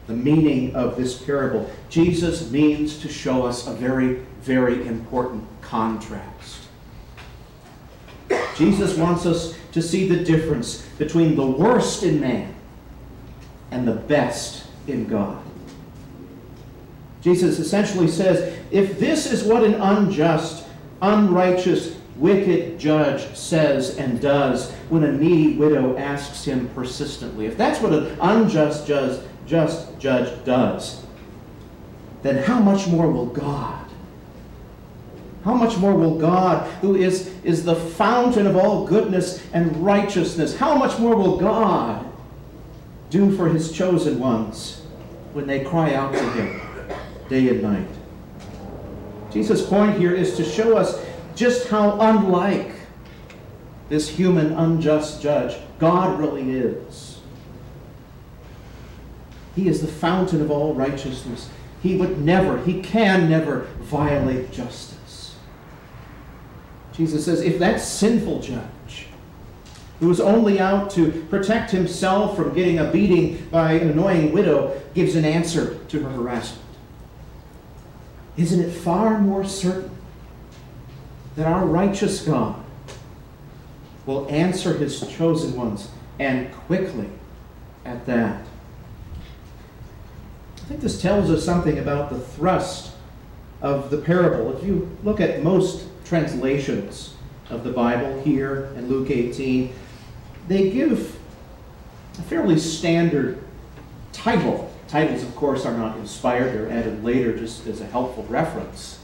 the 0.08 0.14
meaning 0.14 0.74
of 0.74 0.96
this 0.96 1.22
parable. 1.22 1.70
Jesus 1.88 2.50
means 2.50 2.98
to 2.98 3.08
show 3.08 3.46
us 3.46 3.66
a 3.66 3.72
very, 3.72 4.14
very 4.40 4.86
important 4.86 5.44
contrast. 5.60 6.66
Jesus 8.56 8.96
wants 8.96 9.24
us 9.24 9.56
to 9.72 9.80
see 9.80 10.08
the 10.08 10.24
difference 10.24 10.86
between 10.98 11.36
the 11.36 11.46
worst 11.46 12.02
in 12.02 12.20
man 12.20 12.54
and 13.70 13.86
the 13.86 13.94
best 13.94 14.66
in 14.86 15.06
God. 15.06 15.42
Jesus 17.22 17.60
essentially 17.60 18.08
says, 18.08 18.58
if 18.72 18.98
this 18.98 19.30
is 19.30 19.44
what 19.44 19.62
an 19.62 19.74
unjust, 19.74 20.66
unrighteous, 21.00 21.96
wicked 22.22 22.78
judge 22.78 23.34
says 23.36 23.98
and 23.98 24.20
does 24.20 24.70
when 24.88 25.02
a 25.02 25.12
needy 25.12 25.56
widow 25.56 25.96
asks 25.98 26.44
him 26.44 26.68
persistently, 26.68 27.46
if 27.46 27.58
that's 27.58 27.80
what 27.80 27.92
an 27.92 28.16
unjust 28.20 28.86
judge, 28.86 29.20
just 29.44 29.98
judge 29.98 30.42
does, 30.44 31.04
then 32.22 32.42
how 32.44 32.60
much 32.60 32.86
more 32.86 33.10
will 33.10 33.26
God? 33.26 33.84
How 35.44 35.54
much 35.54 35.76
more 35.78 35.94
will 35.94 36.16
God, 36.16 36.70
who 36.80 36.94
is, 36.94 37.34
is 37.42 37.64
the 37.64 37.74
fountain 37.74 38.46
of 38.46 38.56
all 38.56 38.86
goodness 38.86 39.44
and 39.52 39.76
righteousness, 39.84 40.56
how 40.56 40.76
much 40.76 41.00
more 41.00 41.16
will 41.16 41.36
God 41.36 42.06
do 43.10 43.36
for 43.36 43.48
his 43.48 43.72
chosen 43.72 44.20
ones 44.20 44.82
when 45.32 45.48
they 45.48 45.64
cry 45.64 45.94
out 45.94 46.12
to 46.12 46.30
him 46.30 46.60
day 47.28 47.48
and 47.48 47.62
night? 47.62 47.88
Jesus' 49.32 49.66
point 49.66 49.98
here 49.98 50.14
is 50.14 50.36
to 50.36 50.44
show 50.44 50.76
us 50.76 51.04
just 51.34 51.68
how 51.68 52.00
unlike 52.00 52.72
this 53.88 54.08
human 54.08 54.52
unjust 54.52 55.22
judge 55.22 55.56
God 55.78 56.18
really 56.18 56.50
is. 56.52 57.20
He 59.56 59.68
is 59.68 59.80
the 59.80 59.88
fountain 59.88 60.40
of 60.40 60.50
all 60.50 60.74
righteousness. 60.74 61.50
He 61.82 61.96
would 61.96 62.20
never, 62.20 62.62
he 62.62 62.80
can 62.80 63.28
never 63.28 63.62
violate 63.80 64.52
justice. 64.52 65.34
Jesus 66.92 67.24
says, 67.24 67.40
if 67.40 67.58
that 67.58 67.80
sinful 67.80 68.40
judge, 68.40 69.08
who 70.00 70.10
is 70.10 70.20
only 70.20 70.60
out 70.60 70.90
to 70.92 71.10
protect 71.30 71.70
himself 71.70 72.36
from 72.36 72.54
getting 72.54 72.78
a 72.78 72.90
beating 72.90 73.46
by 73.50 73.72
an 73.72 73.90
annoying 73.90 74.32
widow, 74.32 74.80
gives 74.94 75.16
an 75.16 75.24
answer 75.24 75.78
to 75.88 76.00
her 76.00 76.10
harassment, 76.10 76.62
isn't 78.36 78.60
it 78.60 78.70
far 78.70 79.18
more 79.18 79.44
certain 79.44 79.91
that 81.36 81.46
our 81.46 81.64
righteous 81.64 82.22
God 82.22 82.62
will 84.06 84.28
answer 84.28 84.74
his 84.74 85.00
chosen 85.08 85.56
ones 85.56 85.88
and 86.18 86.52
quickly 86.52 87.08
at 87.84 88.04
that. 88.06 88.44
I 90.56 90.64
think 90.66 90.80
this 90.80 91.00
tells 91.00 91.30
us 91.30 91.44
something 91.44 91.78
about 91.78 92.10
the 92.10 92.18
thrust 92.18 92.92
of 93.60 93.90
the 93.90 93.98
parable. 93.98 94.56
If 94.56 94.64
you 94.64 94.96
look 95.02 95.20
at 95.20 95.42
most 95.42 95.86
translations 96.04 97.14
of 97.50 97.64
the 97.64 97.72
Bible 97.72 98.22
here 98.22 98.72
in 98.76 98.88
Luke 98.88 99.10
18, 99.10 99.72
they 100.48 100.70
give 100.70 101.18
a 102.18 102.22
fairly 102.22 102.58
standard 102.58 103.42
title. 104.12 104.72
Titles, 104.88 105.22
of 105.22 105.34
course, 105.36 105.64
are 105.64 105.76
not 105.76 105.96
inspired, 105.96 106.52
they're 106.52 106.70
added 106.70 107.02
later 107.02 107.36
just 107.36 107.66
as 107.66 107.80
a 107.80 107.86
helpful 107.86 108.24
reference. 108.28 108.98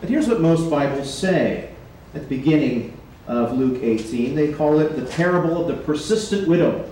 But 0.00 0.10
here's 0.10 0.28
what 0.28 0.40
most 0.40 0.70
Bibles 0.70 1.12
say 1.12 1.70
at 2.14 2.22
the 2.22 2.28
beginning 2.28 2.96
of 3.26 3.58
Luke 3.58 3.82
18. 3.82 4.34
They 4.34 4.52
call 4.52 4.78
it 4.78 4.96
the 4.96 5.04
parable 5.04 5.60
of 5.60 5.68
the 5.68 5.82
persistent 5.82 6.46
widow, 6.46 6.88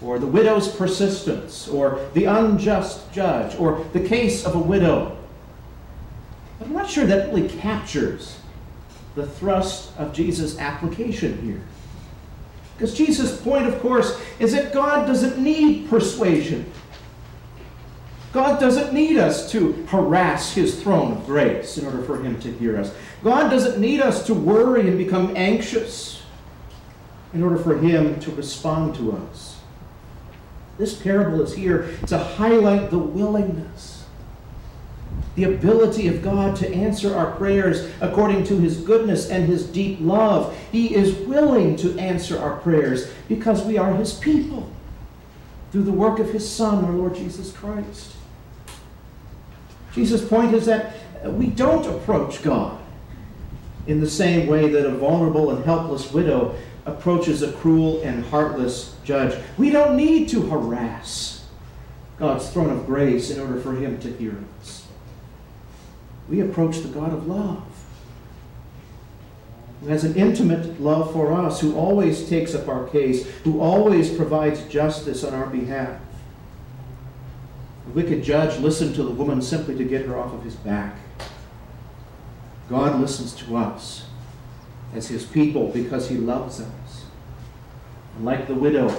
or 0.00 0.18
the 0.18 0.26
widow's 0.26 0.68
persistence, 0.68 1.66
or 1.66 2.08
the 2.14 2.26
unjust 2.26 3.12
judge, 3.12 3.58
or 3.58 3.84
the 3.92 4.00
case 4.00 4.46
of 4.46 4.54
a 4.54 4.60
widow. 4.60 5.16
But 6.58 6.68
I'm 6.68 6.74
not 6.74 6.88
sure 6.88 7.04
that 7.06 7.28
really 7.32 7.48
captures 7.48 8.38
the 9.16 9.26
thrust 9.26 9.90
of 9.98 10.12
Jesus' 10.12 10.56
application 10.58 11.42
here. 11.42 11.62
Because 12.76 12.94
Jesus' 12.94 13.40
point, 13.40 13.66
of 13.66 13.80
course, 13.80 14.20
is 14.38 14.52
that 14.52 14.72
God 14.72 15.06
doesn't 15.06 15.36
need 15.36 15.90
persuasion. 15.90 16.70
God 18.32 18.60
doesn't 18.60 18.92
need 18.92 19.16
us 19.16 19.50
to 19.52 19.72
harass 19.88 20.54
his 20.54 20.82
throne 20.82 21.12
of 21.12 21.26
grace 21.26 21.78
in 21.78 21.86
order 21.86 22.02
for 22.02 22.22
him 22.22 22.38
to 22.40 22.52
hear 22.52 22.78
us. 22.78 22.94
God 23.24 23.48
doesn't 23.48 23.80
need 23.80 24.00
us 24.00 24.26
to 24.26 24.34
worry 24.34 24.86
and 24.86 24.98
become 24.98 25.34
anxious 25.34 26.22
in 27.32 27.42
order 27.42 27.56
for 27.56 27.78
him 27.78 28.20
to 28.20 28.30
respond 28.32 28.94
to 28.96 29.12
us. 29.12 29.58
This 30.76 30.94
parable 30.94 31.42
is 31.42 31.54
here 31.54 31.90
to 32.06 32.18
highlight 32.18 32.90
the 32.90 32.98
willingness, 32.98 34.04
the 35.34 35.44
ability 35.44 36.06
of 36.06 36.22
God 36.22 36.54
to 36.56 36.72
answer 36.72 37.16
our 37.16 37.32
prayers 37.32 37.90
according 38.00 38.44
to 38.44 38.58
his 38.58 38.78
goodness 38.80 39.30
and 39.30 39.46
his 39.46 39.66
deep 39.66 39.98
love. 40.00 40.56
He 40.70 40.94
is 40.94 41.14
willing 41.26 41.76
to 41.76 41.98
answer 41.98 42.38
our 42.38 42.56
prayers 42.58 43.10
because 43.26 43.64
we 43.64 43.78
are 43.78 43.94
his 43.94 44.12
people 44.12 44.70
through 45.72 45.82
the 45.82 45.92
work 45.92 46.18
of 46.18 46.30
his 46.30 46.48
Son, 46.48 46.84
our 46.84 46.92
Lord 46.92 47.14
Jesus 47.14 47.52
Christ. 47.52 48.14
Jesus' 49.98 50.26
point 50.26 50.54
is 50.54 50.64
that 50.66 50.94
we 51.24 51.48
don't 51.48 51.84
approach 51.84 52.40
God 52.44 52.80
in 53.88 54.00
the 54.00 54.08
same 54.08 54.46
way 54.46 54.68
that 54.68 54.86
a 54.86 54.90
vulnerable 54.90 55.50
and 55.50 55.64
helpless 55.64 56.12
widow 56.12 56.54
approaches 56.86 57.42
a 57.42 57.50
cruel 57.50 58.00
and 58.02 58.24
heartless 58.26 58.94
judge. 59.02 59.36
We 59.56 59.70
don't 59.70 59.96
need 59.96 60.28
to 60.28 60.42
harass 60.42 61.48
God's 62.16 62.48
throne 62.50 62.70
of 62.70 62.86
grace 62.86 63.30
in 63.30 63.40
order 63.40 63.58
for 63.58 63.74
him 63.74 63.98
to 63.98 64.12
hear 64.12 64.36
us. 64.60 64.86
We 66.28 66.42
approach 66.42 66.78
the 66.78 66.88
God 66.88 67.12
of 67.12 67.26
love, 67.26 67.64
who 69.80 69.88
has 69.88 70.04
an 70.04 70.14
intimate 70.14 70.80
love 70.80 71.12
for 71.12 71.32
us, 71.32 71.60
who 71.60 71.74
always 71.74 72.28
takes 72.28 72.54
up 72.54 72.68
our 72.68 72.86
case, 72.86 73.28
who 73.42 73.60
always 73.60 74.14
provides 74.14 74.62
justice 74.68 75.24
on 75.24 75.34
our 75.34 75.46
behalf. 75.46 76.00
The 77.88 77.94
wicked 78.02 78.22
judge 78.22 78.60
listened 78.60 78.94
to 78.96 79.02
the 79.02 79.10
woman 79.10 79.40
simply 79.40 79.74
to 79.76 79.84
get 79.84 80.04
her 80.04 80.18
off 80.18 80.34
of 80.34 80.42
his 80.42 80.56
back. 80.56 80.96
God 82.68 83.00
listens 83.00 83.32
to 83.36 83.56
us 83.56 84.04
as 84.94 85.08
his 85.08 85.24
people 85.24 85.68
because 85.68 86.10
he 86.10 86.16
loves 86.16 86.60
us. 86.60 87.04
And 88.14 88.26
like 88.26 88.46
the 88.46 88.54
widow, 88.54 88.94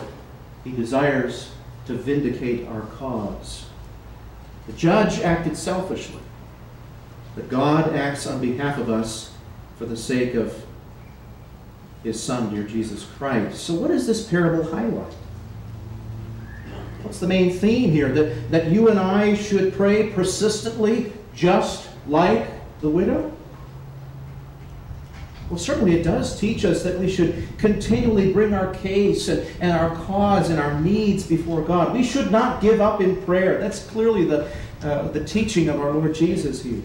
he 0.64 0.72
desires 0.72 1.52
to 1.86 1.94
vindicate 1.94 2.68
our 2.68 2.82
cause. 2.82 3.68
The 4.66 4.74
judge 4.74 5.20
acted 5.20 5.56
selfishly, 5.56 6.22
but 7.36 7.48
God 7.48 7.96
acts 7.96 8.26
on 8.26 8.42
behalf 8.42 8.80
of 8.80 8.90
us 8.90 9.36
for 9.78 9.86
the 9.86 9.98
sake 9.98 10.34
of 10.34 10.66
his 12.02 12.22
son, 12.22 12.52
dear 12.52 12.64
Jesus 12.64 13.06
Christ. 13.06 13.60
So, 13.60 13.76
what 13.76 13.90
does 13.90 14.08
this 14.08 14.28
parable 14.28 14.64
highlight? 14.72 15.14
What's 17.04 17.20
the 17.20 17.28
main 17.28 17.52
theme 17.52 17.92
here? 17.92 18.12
That, 18.12 18.52
that 18.52 18.68
you 18.68 18.90
and 18.90 19.00
I 19.00 19.36
should 19.36 19.74
pray 19.74 20.10
persistently, 20.12 21.14
just 21.34 21.90
like 22.08 22.48
the 22.82 22.90
widow? 22.90 23.32
Well, 25.50 25.58
certainly 25.58 25.96
it 25.96 26.04
does 26.04 26.40
teach 26.40 26.64
us 26.64 26.84
that 26.84 27.00
we 27.00 27.10
should 27.10 27.48
continually 27.58 28.32
bring 28.32 28.54
our 28.54 28.72
case 28.76 29.30
and, 29.30 29.48
and 29.60 29.72
our 29.72 29.96
cause 30.06 30.52
and 30.52 30.60
our 30.60 30.80
needs 30.80 31.26
before 31.26 31.62
God. 31.62 31.92
We 31.92 32.04
should 32.04 32.32
not 32.32 32.62
give 32.62 32.80
up 32.82 33.02
in 33.02 33.20
prayer. 33.24 33.58
That's 33.58 33.84
clearly 33.88 34.26
the, 34.26 34.52
uh, 34.84 35.08
the 35.08 35.24
teaching 35.24 35.68
of 35.70 35.80
our 35.82 35.92
Lord 35.92 36.14
Jesus 36.14 36.62
here. 36.62 36.84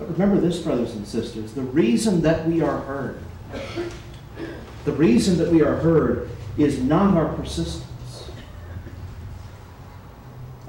But 0.00 0.10
remember 0.12 0.40
this, 0.40 0.58
brothers 0.58 0.94
and 0.94 1.06
sisters 1.06 1.52
the 1.52 1.62
reason 1.62 2.22
that 2.22 2.48
we 2.48 2.62
are 2.62 2.78
heard, 2.80 3.22
the 4.84 4.92
reason 4.92 5.36
that 5.38 5.52
we 5.52 5.62
are 5.62 5.76
heard 5.76 6.30
is 6.58 6.82
not 6.82 7.16
our 7.16 7.32
persistence. 7.34 7.86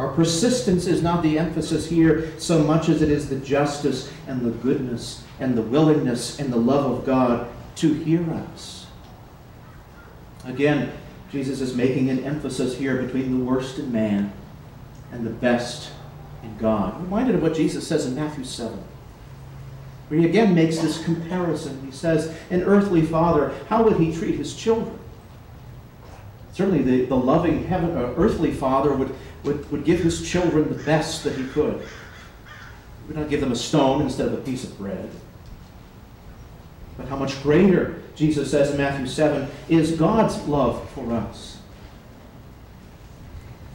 Our 0.02 0.12
persistence 0.14 0.88
is 0.88 1.04
not 1.04 1.22
the 1.22 1.38
emphasis 1.38 1.88
here 1.88 2.34
so 2.40 2.64
much 2.64 2.90
as 2.90 3.04
it 3.04 3.12
is 3.12 3.30
the 3.30 3.36
justice 3.36 4.12
and 4.26 4.42
the 4.42 4.50
goodness 4.50 5.24
and 5.40 5.56
the 5.56 5.62
willingness 5.62 6.40
and 6.40 6.52
the 6.52 6.58
love 6.58 6.90
of 6.90 7.06
God 7.06 7.48
to 7.76 7.94
hear 7.94 8.28
us. 8.32 8.88
Again, 10.44 10.92
Jesus 11.32 11.62
is 11.62 11.76
making 11.76 12.10
an 12.10 12.24
emphasis 12.24 12.76
here 12.76 13.00
between 13.00 13.38
the 13.38 13.46
worst 13.46 13.78
in 13.78 13.92
man 13.92 14.34
and 15.12 15.24
the 15.24 15.30
best 15.30 15.92
in 16.42 16.58
God. 16.58 16.96
I'm 16.96 17.04
reminded 17.04 17.36
of 17.36 17.44
what 17.44 17.54
Jesus 17.54 17.88
says 17.88 18.08
in 18.08 18.16
Matthew 18.16 18.44
7, 18.44 18.84
where 20.08 20.20
he 20.20 20.26
again 20.26 20.56
makes 20.56 20.80
this 20.80 21.06
comparison. 21.06 21.80
He 21.86 21.92
says, 21.92 22.36
An 22.50 22.64
earthly 22.64 23.04
father, 23.04 23.54
how 23.70 23.84
would 23.84 23.98
he 23.98 24.12
treat 24.12 24.34
his 24.34 24.56
children? 24.56 24.98
Certainly, 26.54 26.82
the, 26.82 27.06
the 27.06 27.16
loving 27.16 27.66
heaven, 27.66 27.96
uh, 27.96 28.14
earthly 28.18 28.52
father 28.52 28.94
would 28.94 29.16
would, 29.44 29.70
would 29.72 29.84
give 29.84 30.00
his 30.00 30.28
children 30.28 30.70
the 30.70 30.84
best 30.84 31.24
that 31.24 31.36
he 31.36 31.46
could. 31.48 31.82
He 31.82 33.08
would 33.08 33.18
not 33.18 33.30
give 33.30 33.42
them 33.42 33.52
a 33.52 33.56
stone 33.56 34.02
instead 34.02 34.28
of 34.28 34.34
a 34.34 34.38
piece 34.38 34.64
of 34.64 34.78
bread. 34.78 35.10
But 36.98 37.08
how 37.08 37.16
much 37.16 37.42
greater, 37.42 38.02
Jesus 38.16 38.52
says 38.52 38.72
in 38.72 38.78
Matthew 38.78 39.08
7, 39.08 39.50
is 39.70 39.94
God's 39.94 40.38
love 40.48 40.88
for 40.92 41.12
us. 41.14 41.58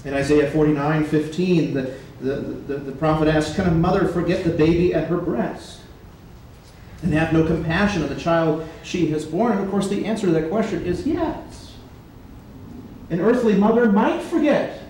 In 0.05 0.15
Isaiah 0.15 0.51
49 0.51 1.05
15, 1.05 1.75
the, 1.75 1.95
the, 2.21 2.35
the, 2.37 2.77
the 2.77 2.93
prophet 2.93 3.27
asks, 3.27 3.57
Can 3.57 3.67
a 3.67 3.73
mother 3.73 4.07
forget 4.07 4.45
the 4.45 4.51
baby 4.51 4.95
at 4.95 5.09
her 5.09 5.19
breast? 5.19 5.81
And 7.03 7.13
have 7.13 7.33
no 7.33 7.45
compassion 7.45 8.03
on 8.03 8.09
the 8.09 8.17
child 8.17 8.67
she 8.83 9.09
has 9.09 9.25
born? 9.25 9.53
And 9.53 9.61
of 9.63 9.71
course, 9.71 9.89
the 9.89 10.07
answer 10.07 10.27
to 10.27 10.33
that 10.33 10.49
question 10.49 10.85
is 10.87 11.07
yes. 11.07 11.75
An 13.11 13.21
earthly 13.21 13.55
mother 13.55 13.91
might 13.91 14.23
forget 14.23 14.86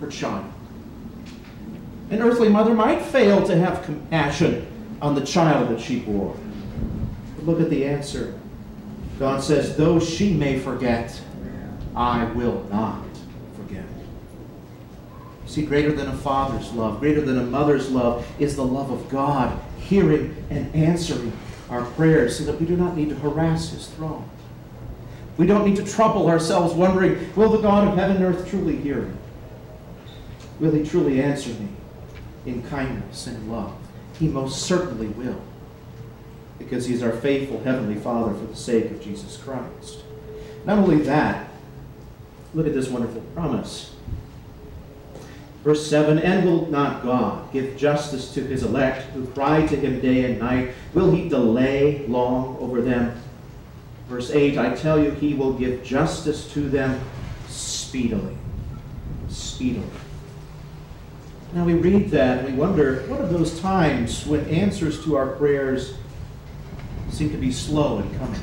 her 0.00 0.08
child. 0.08 0.52
An 2.10 2.22
earthly 2.22 2.48
mother 2.48 2.74
might 2.74 3.02
fail 3.02 3.44
to 3.46 3.56
have 3.56 3.84
compassion 3.84 4.66
on 5.02 5.14
the 5.14 5.24
child 5.24 5.70
that 5.70 5.80
she 5.80 6.00
bore. 6.00 6.36
But 7.36 7.46
look 7.46 7.60
at 7.60 7.70
the 7.70 7.84
answer. 7.84 8.38
God 9.18 9.42
says, 9.42 9.76
Though 9.76 9.98
she 9.98 10.32
may 10.32 10.58
forget, 10.58 11.20
I 11.94 12.24
will 12.32 12.64
not 12.70 13.04
forget. 13.56 13.84
See, 15.46 15.64
greater 15.64 15.92
than 15.92 16.08
a 16.08 16.16
father's 16.16 16.72
love, 16.72 17.00
greater 17.00 17.22
than 17.22 17.38
a 17.38 17.44
mother's 17.44 17.90
love, 17.90 18.26
is 18.38 18.56
the 18.56 18.64
love 18.64 18.90
of 18.90 19.08
God, 19.08 19.58
hearing 19.80 20.36
and 20.50 20.72
answering 20.74 21.32
our 21.70 21.84
prayers 21.92 22.38
so 22.38 22.44
that 22.44 22.60
we 22.60 22.66
do 22.66 22.76
not 22.76 22.96
need 22.96 23.08
to 23.08 23.16
harass 23.16 23.70
his 23.70 23.88
throne. 23.88 24.28
We 25.36 25.46
don't 25.46 25.66
need 25.66 25.76
to 25.76 25.84
trouble 25.84 26.28
ourselves 26.28 26.74
wondering, 26.74 27.34
will 27.34 27.50
the 27.50 27.60
God 27.60 27.88
of 27.88 27.96
heaven 27.96 28.16
and 28.16 28.24
earth 28.24 28.48
truly 28.48 28.76
hear? 28.76 29.10
Will 30.60 30.72
he 30.72 30.84
truly 30.84 31.22
answer 31.22 31.50
me 31.50 31.68
in 32.46 32.62
kindness 32.62 33.26
and 33.26 33.50
love? 33.50 33.74
He 34.18 34.28
most 34.28 34.62
certainly 34.62 35.08
will, 35.08 35.40
because 36.58 36.86
he 36.86 36.94
is 36.94 37.02
our 37.02 37.12
faithful 37.12 37.62
Heavenly 37.62 37.96
Father 37.96 38.34
for 38.34 38.46
the 38.46 38.56
sake 38.56 38.90
of 38.90 39.02
Jesus 39.02 39.36
Christ. 39.36 39.98
Not 40.64 40.78
only 40.78 41.02
that, 41.02 41.50
look 42.54 42.66
at 42.66 42.74
this 42.74 42.88
wonderful 42.88 43.20
promise. 43.34 43.94
Verse 45.62 45.84
7 45.84 46.18
And 46.20 46.44
will 46.44 46.70
not 46.70 47.02
God 47.02 47.52
give 47.52 47.76
justice 47.76 48.32
to 48.34 48.40
his 48.40 48.62
elect 48.62 49.02
who 49.10 49.26
cry 49.26 49.66
to 49.66 49.76
him 49.76 50.00
day 50.00 50.24
and 50.24 50.38
night? 50.38 50.72
Will 50.94 51.10
he 51.10 51.28
delay 51.28 52.06
long 52.06 52.56
over 52.60 52.80
them? 52.80 53.20
Verse 54.08 54.30
8 54.30 54.56
I 54.58 54.74
tell 54.76 55.02
you, 55.02 55.10
he 55.10 55.34
will 55.34 55.52
give 55.52 55.82
justice 55.82 56.50
to 56.52 56.68
them 56.68 57.00
speedily. 57.48 58.36
Speedily. 59.28 59.88
Now 61.56 61.64
we 61.64 61.72
read 61.72 62.10
that 62.10 62.44
we 62.44 62.52
wonder 62.52 63.00
what 63.04 63.18
are 63.18 63.28
those 63.28 63.58
times 63.60 64.26
when 64.26 64.46
answers 64.50 65.02
to 65.04 65.16
our 65.16 65.28
prayers 65.36 65.94
seem 67.08 67.30
to 67.30 67.38
be 67.38 67.50
slow 67.50 68.00
in 68.00 68.18
coming? 68.18 68.42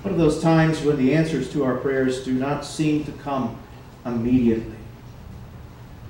What 0.00 0.14
are 0.14 0.16
those 0.16 0.40
times 0.40 0.80
when 0.80 0.96
the 0.96 1.14
answers 1.14 1.52
to 1.52 1.64
our 1.64 1.76
prayers 1.76 2.24
do 2.24 2.32
not 2.32 2.64
seem 2.64 3.04
to 3.04 3.12
come 3.12 3.60
immediately 4.06 4.78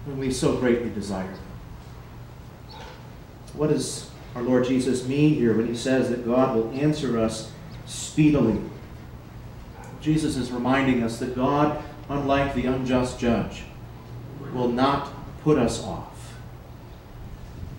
when 0.04 0.18
we 0.18 0.30
so 0.30 0.56
greatly 0.56 0.90
desire 0.90 1.26
them? 1.26 2.78
What 3.54 3.70
does 3.70 4.12
our 4.36 4.42
Lord 4.42 4.66
Jesus 4.66 5.04
mean 5.08 5.34
here 5.34 5.56
when 5.56 5.66
he 5.66 5.74
says 5.74 6.10
that 6.10 6.24
God 6.24 6.54
will 6.54 6.70
answer 6.70 7.18
us 7.18 7.50
speedily? 7.86 8.60
Jesus 10.00 10.36
is 10.36 10.52
reminding 10.52 11.02
us 11.02 11.18
that 11.18 11.34
God, 11.34 11.82
unlike 12.08 12.54
the 12.54 12.66
unjust 12.66 13.18
judge, 13.18 13.64
will 14.52 14.68
not 14.68 15.12
put 15.42 15.58
us 15.58 15.82
off. 15.82 16.34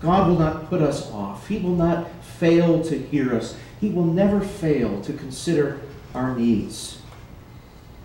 God 0.01 0.29
will 0.29 0.39
not 0.39 0.69
put 0.69 0.81
us 0.81 1.11
off. 1.11 1.47
He 1.47 1.57
will 1.59 1.75
not 1.75 2.09
fail 2.23 2.83
to 2.85 2.97
hear 2.97 3.35
us. 3.35 3.55
He 3.81 3.89
will 3.89 4.05
never 4.05 4.39
fail 4.39 5.01
to 5.01 5.13
consider 5.13 5.81
our 6.13 6.35
needs. 6.35 7.01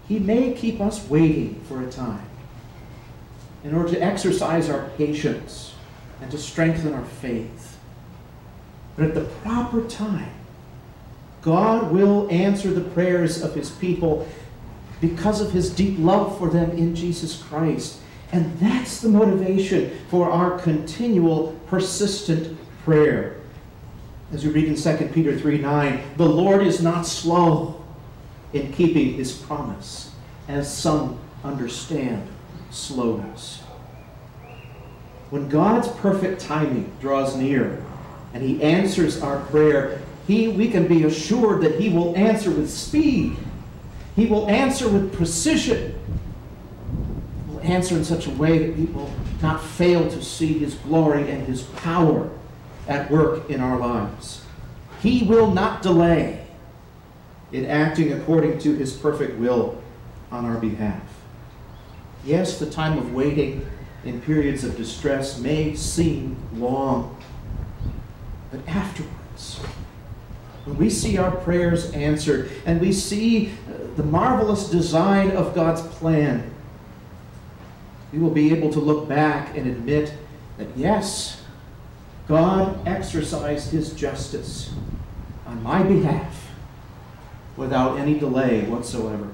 He 0.08 0.18
may 0.18 0.52
keep 0.52 0.80
us 0.80 1.08
waiting 1.08 1.60
for 1.68 1.82
a 1.82 1.90
time 1.90 2.26
in 3.62 3.74
order 3.74 3.90
to 3.90 4.02
exercise 4.02 4.68
our 4.68 4.90
patience 4.98 5.74
and 6.20 6.30
to 6.30 6.38
strengthen 6.38 6.92
our 6.92 7.04
faith. 7.04 7.78
But 8.96 9.06
at 9.06 9.14
the 9.14 9.24
proper 9.42 9.82
time, 9.88 10.32
God 11.42 11.90
will 11.90 12.30
answer 12.30 12.70
the 12.70 12.88
prayers 12.90 13.42
of 13.42 13.54
his 13.54 13.70
people 13.70 14.28
because 15.00 15.40
of 15.40 15.52
his 15.52 15.70
deep 15.70 15.98
love 15.98 16.38
for 16.38 16.48
them 16.48 16.70
in 16.72 16.94
Jesus 16.94 17.42
Christ. 17.42 17.98
And 18.32 18.58
that's 18.58 19.00
the 19.00 19.08
motivation 19.08 19.96
for 20.08 20.30
our 20.30 20.58
continual, 20.58 21.58
persistent 21.68 22.58
prayer. 22.84 23.36
As 24.32 24.44
we 24.44 24.50
read 24.50 24.64
in 24.64 24.74
2 24.74 25.08
Peter 25.12 25.38
3 25.38 25.58
9, 25.58 26.02
the 26.16 26.28
Lord 26.28 26.66
is 26.66 26.82
not 26.82 27.06
slow 27.06 27.84
in 28.52 28.72
keeping 28.72 29.14
his 29.14 29.32
promise, 29.32 30.12
as 30.48 30.72
some 30.72 31.18
understand 31.42 32.26
slowness. 32.70 33.60
when 35.30 35.48
God's 35.48 35.88
perfect 35.88 36.40
timing 36.40 36.92
draws 37.00 37.36
near 37.36 37.84
and 38.32 38.42
He 38.42 38.62
answers 38.62 39.20
our 39.22 39.40
prayer, 39.46 40.00
he, 40.26 40.48
we 40.48 40.68
can 40.68 40.86
be 40.86 41.04
assured 41.04 41.62
that 41.62 41.80
He 41.80 41.88
will 41.88 42.16
answer 42.16 42.50
with 42.50 42.70
speed. 42.70 43.36
He 44.16 44.26
will 44.26 44.48
answer 44.48 44.88
with 44.88 45.12
precision. 45.12 45.98
Answer 47.64 47.96
in 47.96 48.04
such 48.04 48.26
a 48.26 48.30
way 48.30 48.58
that 48.58 48.94
will 48.94 49.10
not 49.40 49.62
fail 49.62 50.08
to 50.10 50.22
see 50.22 50.58
His 50.58 50.74
glory 50.74 51.30
and 51.30 51.46
His 51.46 51.62
power 51.62 52.30
at 52.86 53.10
work 53.10 53.48
in 53.48 53.60
our 53.60 53.78
lives. 53.78 54.44
He 55.00 55.24
will 55.24 55.50
not 55.50 55.82
delay 55.82 56.46
in 57.52 57.64
acting 57.64 58.12
according 58.12 58.58
to 58.60 58.74
His 58.74 58.92
perfect 58.94 59.38
will 59.38 59.82
on 60.30 60.44
our 60.44 60.58
behalf. 60.58 61.02
Yes, 62.24 62.58
the 62.58 62.70
time 62.70 62.98
of 62.98 63.14
waiting 63.14 63.66
in 64.04 64.20
periods 64.20 64.64
of 64.64 64.76
distress 64.76 65.38
may 65.38 65.74
seem 65.74 66.36
long, 66.54 67.16
but 68.50 68.60
afterwards, 68.68 69.60
when 70.64 70.76
we 70.76 70.90
see 70.90 71.18
our 71.18 71.30
prayers 71.30 71.90
answered 71.92 72.50
and 72.66 72.80
we 72.80 72.92
see 72.92 73.48
uh, 73.48 73.86
the 73.96 74.02
marvelous 74.02 74.68
design 74.70 75.30
of 75.30 75.54
God's 75.54 75.82
plan, 75.82 76.53
we 78.14 78.20
will 78.20 78.30
be 78.30 78.52
able 78.52 78.72
to 78.72 78.78
look 78.78 79.08
back 79.08 79.56
and 79.56 79.66
admit 79.66 80.14
that 80.56 80.68
yes, 80.76 81.42
God 82.28 82.86
exercised 82.86 83.72
his 83.72 83.92
justice 83.92 84.70
on 85.46 85.62
my 85.64 85.82
behalf 85.82 86.50
without 87.56 87.98
any 87.98 88.16
delay 88.16 88.62
whatsoever. 88.62 89.32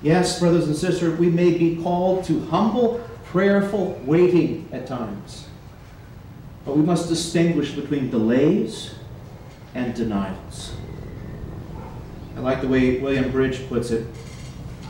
Yes, 0.00 0.40
brothers 0.40 0.66
and 0.66 0.74
sisters, 0.74 1.18
we 1.18 1.28
may 1.28 1.56
be 1.56 1.82
called 1.82 2.24
to 2.24 2.40
humble, 2.46 3.06
prayerful 3.26 4.00
waiting 4.04 4.68
at 4.72 4.86
times. 4.86 5.48
But 6.64 6.76
we 6.76 6.82
must 6.82 7.08
distinguish 7.08 7.72
between 7.72 8.10
delays 8.10 8.94
and 9.74 9.94
denials. 9.94 10.74
I 12.36 12.40
like 12.40 12.62
the 12.62 12.68
way 12.68 12.98
William 13.00 13.30
Bridge 13.30 13.68
puts 13.68 13.90
it. 13.90 14.06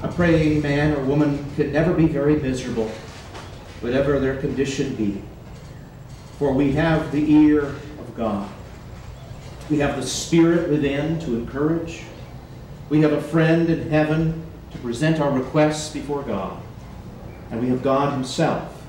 A 0.03 0.09
praying 0.09 0.63
man 0.63 0.97
or 0.97 1.05
woman 1.05 1.45
can 1.55 1.73
never 1.73 1.95
be 1.95 2.07
very 2.07 2.37
miserable, 2.37 2.89
whatever 3.81 4.19
their 4.19 4.37
condition 4.37 4.97
be. 4.97 5.23
For 6.39 6.53
we 6.53 6.73
have 6.73 7.13
the 7.13 7.33
ear 7.33 7.67
of 7.67 8.17
God. 8.17 8.51
We 9.71 9.79
have 9.79 9.97
the 9.97 10.03
Spirit 10.03 10.69
within 10.69 11.21
to 11.21 11.37
encourage. 11.37 12.03
We 12.89 13.01
have 13.03 13.13
a 13.13 13.23
friend 13.23 13.71
in 13.71 13.91
heaven 13.91 14.45
to 14.73 14.79
present 14.79 15.21
our 15.21 15.31
requests 15.31 15.93
before 15.93 16.23
God. 16.23 16.61
And 17.53 17.61
we 17.61 17.69
have 17.69 17.83
God 17.83 18.13
Himself 18.13 18.85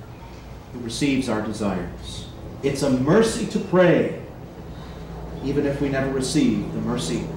who 0.73 0.80
receives 0.80 1.30
our 1.30 1.41
desires. 1.41 2.28
It's 2.63 2.82
a 2.82 2.89
mercy 2.89 3.45
to 3.47 3.60
pray, 3.60 4.19
even 5.43 5.67
if 5.67 5.80
we 5.80 5.89
never 5.89 6.12
receive 6.12 6.73
the 6.73 6.82
mercy 6.82 7.28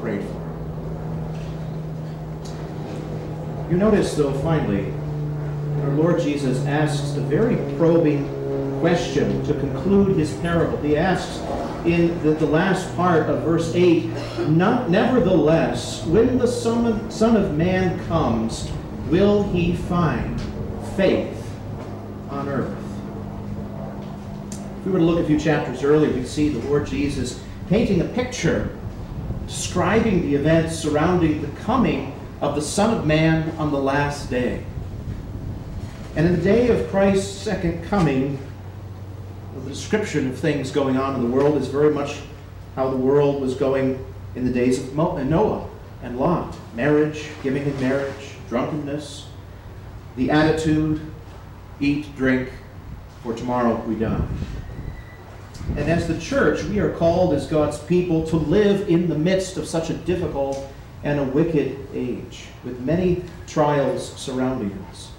prayed 0.00 0.22
for. 0.22 0.47
You 3.70 3.76
notice, 3.76 4.14
though, 4.14 4.32
finally, 4.40 4.90
our 5.82 5.90
Lord 5.90 6.22
Jesus 6.22 6.64
asks 6.64 7.16
a 7.18 7.20
very 7.20 7.56
probing 7.76 8.26
question 8.80 9.44
to 9.44 9.52
conclude 9.52 10.16
his 10.16 10.32
parable. 10.36 10.78
He 10.78 10.96
asks 10.96 11.38
in 11.84 12.18
the, 12.22 12.30
the 12.30 12.46
last 12.46 12.94
part 12.96 13.28
of 13.28 13.42
verse 13.42 13.74
8, 13.74 14.06
Nevertheless, 14.48 16.06
when 16.06 16.38
the 16.38 16.46
son 16.46 16.86
of, 16.86 17.12
son 17.12 17.36
of 17.36 17.58
Man 17.58 18.02
comes, 18.06 18.72
will 19.08 19.42
he 19.50 19.76
find 19.76 20.40
faith 20.96 21.50
on 22.30 22.48
earth? 22.48 22.74
If 24.80 24.86
we 24.86 24.92
were 24.92 24.98
to 24.98 25.04
look 25.04 25.22
a 25.22 25.26
few 25.26 25.38
chapters 25.38 25.84
earlier, 25.84 26.10
we 26.10 26.24
see 26.24 26.48
the 26.48 26.66
Lord 26.68 26.86
Jesus 26.86 27.38
painting 27.68 28.00
a 28.00 28.04
picture, 28.06 28.74
describing 29.46 30.22
the 30.22 30.36
events 30.36 30.74
surrounding 30.74 31.42
the 31.42 31.60
coming 31.60 32.17
of 32.40 32.54
the 32.54 32.62
Son 32.62 32.96
of 32.96 33.06
Man 33.06 33.50
on 33.56 33.72
the 33.72 33.80
last 33.80 34.30
day. 34.30 34.64
And 36.16 36.26
in 36.26 36.36
the 36.36 36.42
day 36.42 36.68
of 36.68 36.88
Christ's 36.90 37.36
second 37.36 37.84
coming, 37.84 38.38
the 39.54 39.68
description 39.68 40.28
of 40.28 40.38
things 40.38 40.70
going 40.70 40.96
on 40.96 41.14
in 41.14 41.22
the 41.22 41.28
world 41.28 41.56
is 41.56 41.68
very 41.68 41.92
much 41.92 42.18
how 42.76 42.90
the 42.90 42.96
world 42.96 43.40
was 43.40 43.54
going 43.54 44.04
in 44.34 44.44
the 44.44 44.52
days 44.52 44.78
of 44.78 44.98
uh, 44.98 45.22
Noah 45.22 45.68
and 46.02 46.18
Lot. 46.18 46.56
Marriage, 46.74 47.28
giving 47.42 47.64
in 47.64 47.80
marriage, 47.80 48.34
drunkenness, 48.48 49.26
the 50.16 50.30
attitude, 50.30 51.00
eat, 51.80 52.14
drink, 52.16 52.50
for 53.22 53.34
tomorrow 53.34 53.76
we 53.86 53.96
die. 53.96 54.26
And 55.76 55.90
as 55.90 56.08
the 56.08 56.18
church, 56.18 56.62
we 56.64 56.78
are 56.78 56.92
called 56.92 57.34
as 57.34 57.46
God's 57.46 57.78
people 57.78 58.26
to 58.28 58.36
live 58.36 58.88
in 58.88 59.08
the 59.08 59.18
midst 59.18 59.56
of 59.56 59.66
such 59.66 59.90
a 59.90 59.94
difficult 59.94 60.72
and 61.04 61.20
a 61.20 61.24
wicked 61.24 61.86
age, 61.94 62.46
with 62.64 62.80
many 62.80 63.22
trials 63.46 64.12
surrounding 64.14 64.72
us. 64.90 65.12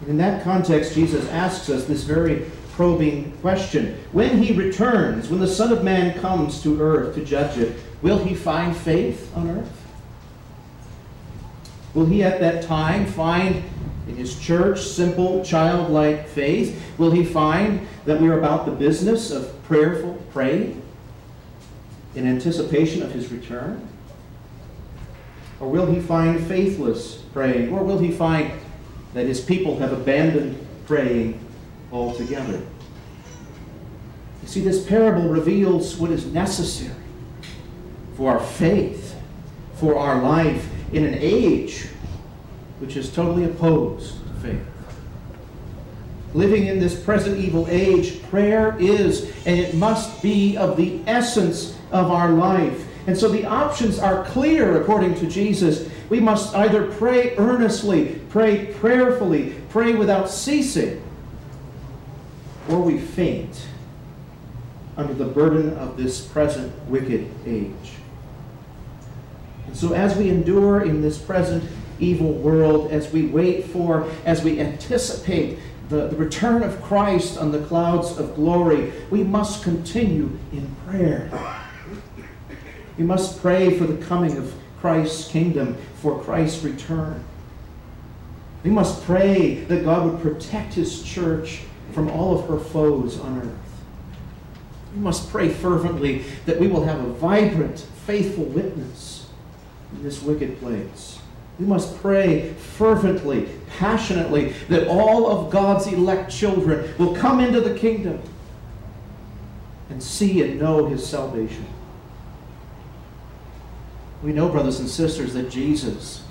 And 0.00 0.10
in 0.10 0.16
that 0.18 0.44
context, 0.44 0.94
Jesus 0.94 1.28
asks 1.30 1.70
us 1.70 1.86
this 1.86 2.04
very 2.04 2.50
probing 2.72 3.32
question. 3.40 3.98
When 4.12 4.42
he 4.42 4.52
returns, 4.52 5.30
when 5.30 5.40
the 5.40 5.48
Son 5.48 5.72
of 5.72 5.82
Man 5.82 6.18
comes 6.20 6.62
to 6.62 6.80
earth 6.80 7.14
to 7.14 7.24
judge 7.24 7.56
it, 7.56 7.78
will 8.02 8.22
he 8.22 8.34
find 8.34 8.76
faith 8.76 9.34
on 9.34 9.50
earth? 9.50 9.82
Will 11.94 12.04
he 12.04 12.22
at 12.22 12.40
that 12.40 12.64
time 12.64 13.06
find 13.06 13.64
in 14.06 14.16
his 14.16 14.38
church 14.38 14.82
simple, 14.82 15.42
childlike 15.42 16.28
faith? 16.28 16.78
Will 16.98 17.10
he 17.10 17.24
find 17.24 17.88
that 18.04 18.20
we 18.20 18.28
are 18.28 18.38
about 18.38 18.66
the 18.66 18.72
business 18.72 19.30
of 19.30 19.62
prayerful 19.64 20.22
praying 20.30 20.82
in 22.14 22.26
anticipation 22.26 23.02
of 23.02 23.12
his 23.12 23.32
return? 23.32 23.88
Or 25.60 25.68
will 25.68 25.86
he 25.86 26.00
find 26.00 26.44
faithless 26.46 27.16
praying? 27.32 27.72
Or 27.72 27.82
will 27.82 27.98
he 27.98 28.10
find 28.10 28.52
that 29.14 29.26
his 29.26 29.40
people 29.40 29.78
have 29.78 29.92
abandoned 29.92 30.64
praying 30.86 31.40
altogether? 31.90 32.62
You 34.42 34.48
see, 34.48 34.60
this 34.60 34.86
parable 34.86 35.28
reveals 35.28 35.96
what 35.96 36.10
is 36.10 36.26
necessary 36.26 36.94
for 38.16 38.32
our 38.32 38.40
faith, 38.40 39.16
for 39.74 39.98
our 39.98 40.22
life 40.22 40.68
in 40.92 41.04
an 41.04 41.14
age 41.14 41.86
which 42.78 42.96
is 42.96 43.12
totally 43.12 43.44
opposed 43.44 44.14
to 44.26 44.34
faith. 44.34 44.66
Living 46.34 46.66
in 46.66 46.78
this 46.78 47.02
present 47.02 47.38
evil 47.38 47.66
age, 47.68 48.22
prayer 48.24 48.76
is 48.78 49.32
and 49.46 49.58
it 49.58 49.74
must 49.74 50.22
be 50.22 50.56
of 50.56 50.76
the 50.76 51.00
essence 51.06 51.76
of 51.90 52.10
our 52.10 52.30
life. 52.30 52.86
And 53.06 53.16
so 53.16 53.28
the 53.28 53.44
options 53.44 53.98
are 53.98 54.24
clear 54.24 54.80
according 54.80 55.14
to 55.16 55.26
Jesus. 55.26 55.88
We 56.08 56.18
must 56.18 56.54
either 56.54 56.90
pray 56.92 57.36
earnestly, 57.36 58.20
pray 58.30 58.74
prayerfully, 58.74 59.54
pray 59.70 59.94
without 59.94 60.28
ceasing, 60.28 61.02
or 62.68 62.80
we 62.80 62.98
faint 62.98 63.66
under 64.96 65.14
the 65.14 65.24
burden 65.24 65.76
of 65.76 65.96
this 65.96 66.20
present 66.20 66.72
wicked 66.88 67.30
age. 67.46 67.92
And 69.66 69.76
so 69.76 69.92
as 69.92 70.16
we 70.16 70.28
endure 70.28 70.82
in 70.82 71.00
this 71.00 71.18
present 71.18 71.62
evil 72.00 72.32
world, 72.32 72.90
as 72.90 73.12
we 73.12 73.26
wait 73.26 73.66
for, 73.66 74.08
as 74.24 74.42
we 74.42 74.60
anticipate 74.60 75.58
the, 75.88 76.08
the 76.08 76.16
return 76.16 76.62
of 76.62 76.82
Christ 76.82 77.38
on 77.38 77.52
the 77.52 77.62
clouds 77.66 78.18
of 78.18 78.34
glory, 78.34 78.92
we 79.10 79.22
must 79.22 79.62
continue 79.62 80.36
in 80.52 80.74
prayer. 80.86 81.30
We 82.98 83.04
must 83.04 83.40
pray 83.40 83.76
for 83.78 83.84
the 83.86 84.04
coming 84.06 84.36
of 84.36 84.54
Christ's 84.80 85.30
kingdom, 85.30 85.76
for 85.96 86.22
Christ's 86.22 86.62
return. 86.62 87.24
We 88.64 88.70
must 88.70 89.04
pray 89.04 89.64
that 89.64 89.84
God 89.84 90.10
would 90.10 90.22
protect 90.22 90.74
his 90.74 91.02
church 91.02 91.62
from 91.92 92.10
all 92.10 92.38
of 92.38 92.48
her 92.48 92.58
foes 92.58 93.18
on 93.20 93.38
earth. 93.38 93.82
We 94.94 95.00
must 95.00 95.30
pray 95.30 95.50
fervently 95.50 96.24
that 96.46 96.58
we 96.58 96.68
will 96.68 96.84
have 96.84 96.98
a 96.98 97.12
vibrant, 97.12 97.80
faithful 98.06 98.44
witness 98.44 99.28
in 99.92 100.02
this 100.02 100.22
wicked 100.22 100.58
place. 100.58 101.18
We 101.58 101.66
must 101.66 101.96
pray 101.98 102.54
fervently, 102.54 103.48
passionately, 103.78 104.52
that 104.68 104.88
all 104.88 105.30
of 105.30 105.50
God's 105.50 105.86
elect 105.86 106.30
children 106.30 106.94
will 106.98 107.14
come 107.14 107.40
into 107.40 107.60
the 107.60 107.78
kingdom 107.78 108.20
and 109.88 110.02
see 110.02 110.42
and 110.42 110.58
know 110.58 110.86
his 110.86 111.06
salvation. 111.06 111.66
We 114.22 114.32
know, 114.32 114.48
brothers 114.48 114.80
and 114.80 114.88
sisters, 114.88 115.34
that 115.34 115.50
Jesus, 115.50 116.22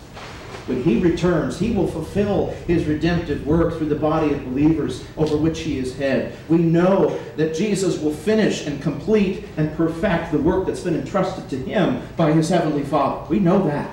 when 0.66 0.84
he 0.84 1.00
returns, 1.00 1.60
he 1.60 1.72
will 1.72 1.88
fulfill 1.88 2.48
his 2.68 2.86
redemptive 2.86 3.46
work 3.46 3.78
through 3.78 3.90
the 3.90 3.96
body 3.96 4.34
of 4.34 4.44
believers 4.46 5.04
over 5.18 5.38
which 5.38 5.60
he 5.60 5.78
is 5.78 5.96
head. 5.96 6.36
We 6.50 6.58
know 6.58 7.20
that 7.38 7.56
Jesus 7.56 8.00
will 8.00 8.14
finish 8.14 8.66
and 8.66 8.82
complete 8.82 9.46
and 9.58 9.76
perfect 9.78 10.32
the 10.32 10.40
work 10.40 10.66
that's 10.66 10.82
been 10.82 10.96
entrusted 10.96 11.50
to 11.50 11.58
him 11.58 12.02
by 12.18 12.32
his 12.32 12.50
heavenly 12.50 12.84
Father. 12.84 13.28
We 13.30 13.40
know 13.40 13.66
that. 13.68 13.90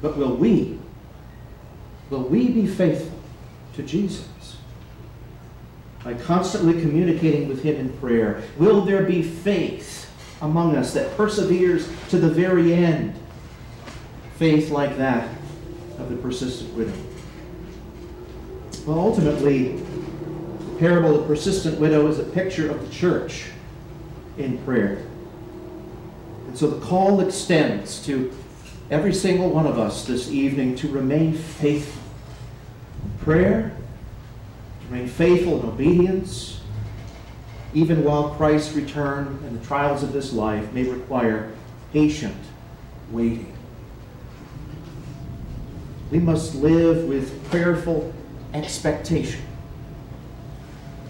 But 0.00 0.16
will 0.16 0.36
we? 0.36 0.78
Will 2.10 2.22
we 2.22 2.48
be 2.48 2.66
faithful 2.66 3.18
to 3.74 3.82
Jesus? 3.82 4.56
By 6.04 6.14
constantly 6.14 6.80
communicating 6.80 7.48
with 7.48 7.62
Him 7.62 7.76
in 7.76 7.92
prayer, 7.98 8.42
will 8.56 8.84
there 8.84 9.02
be 9.02 9.22
faith 9.22 10.07
among 10.40 10.76
us 10.76 10.94
that 10.94 11.16
perseveres 11.16 11.88
to 12.10 12.18
the 12.18 12.28
very 12.28 12.72
end? 12.72 13.14
Faith 14.36 14.70
like 14.70 14.96
that 14.98 15.28
of 15.98 16.08
the 16.10 16.16
persistent 16.16 16.72
widow. 16.74 16.92
Well, 18.86 19.00
ultimately, 19.00 19.72
the 19.72 20.78
parable 20.78 21.14
of 21.14 21.22
the 21.22 21.26
persistent 21.26 21.78
widow 21.78 22.06
is 22.06 22.18
a 22.18 22.24
picture 22.24 22.70
of 22.70 22.80
the 22.86 22.94
church 22.94 23.46
in 24.38 24.58
prayer. 24.58 25.02
And 26.46 26.56
so 26.56 26.68
the 26.68 26.84
call 26.86 27.20
extends 27.20 28.04
to 28.06 28.32
every 28.90 29.12
single 29.12 29.50
one 29.50 29.66
of 29.66 29.78
us 29.78 30.06
this 30.06 30.30
evening 30.30 30.76
to 30.76 30.88
remain 30.88 31.34
faithful 31.34 32.00
in 33.04 33.24
prayer, 33.24 33.76
to 34.80 34.86
remain 34.94 35.08
faithful 35.08 35.60
in 35.60 35.68
obedience, 35.68 36.57
even 37.74 38.04
while 38.04 38.30
Christ's 38.30 38.74
return 38.74 39.38
and 39.44 39.60
the 39.60 39.66
trials 39.66 40.02
of 40.02 40.12
this 40.12 40.32
life 40.32 40.72
may 40.72 40.84
require 40.84 41.50
patient 41.92 42.36
waiting. 43.10 43.54
We 46.10 46.18
must 46.18 46.54
live 46.54 47.04
with 47.04 47.50
prayerful 47.50 48.12
expectation, 48.54 49.42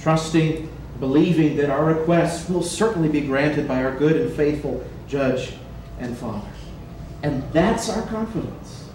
trusting, 0.01 0.69
believing 0.99 1.57
that 1.57 1.71
our 1.71 1.85
requests 1.85 2.49
will 2.49 2.63
certainly 2.63 3.09
be 3.09 3.21
granted 3.21 3.69
by 3.69 3.85
our 3.85 3.97
good 3.97 4.17
and 4.17 4.33
faithful 4.33 4.85
Judge 5.07 5.53
and 6.01 6.17
Father. 6.17 6.49
And 7.23 7.45
that's 7.53 7.89
our 7.89 8.03
confidence. 8.07 8.88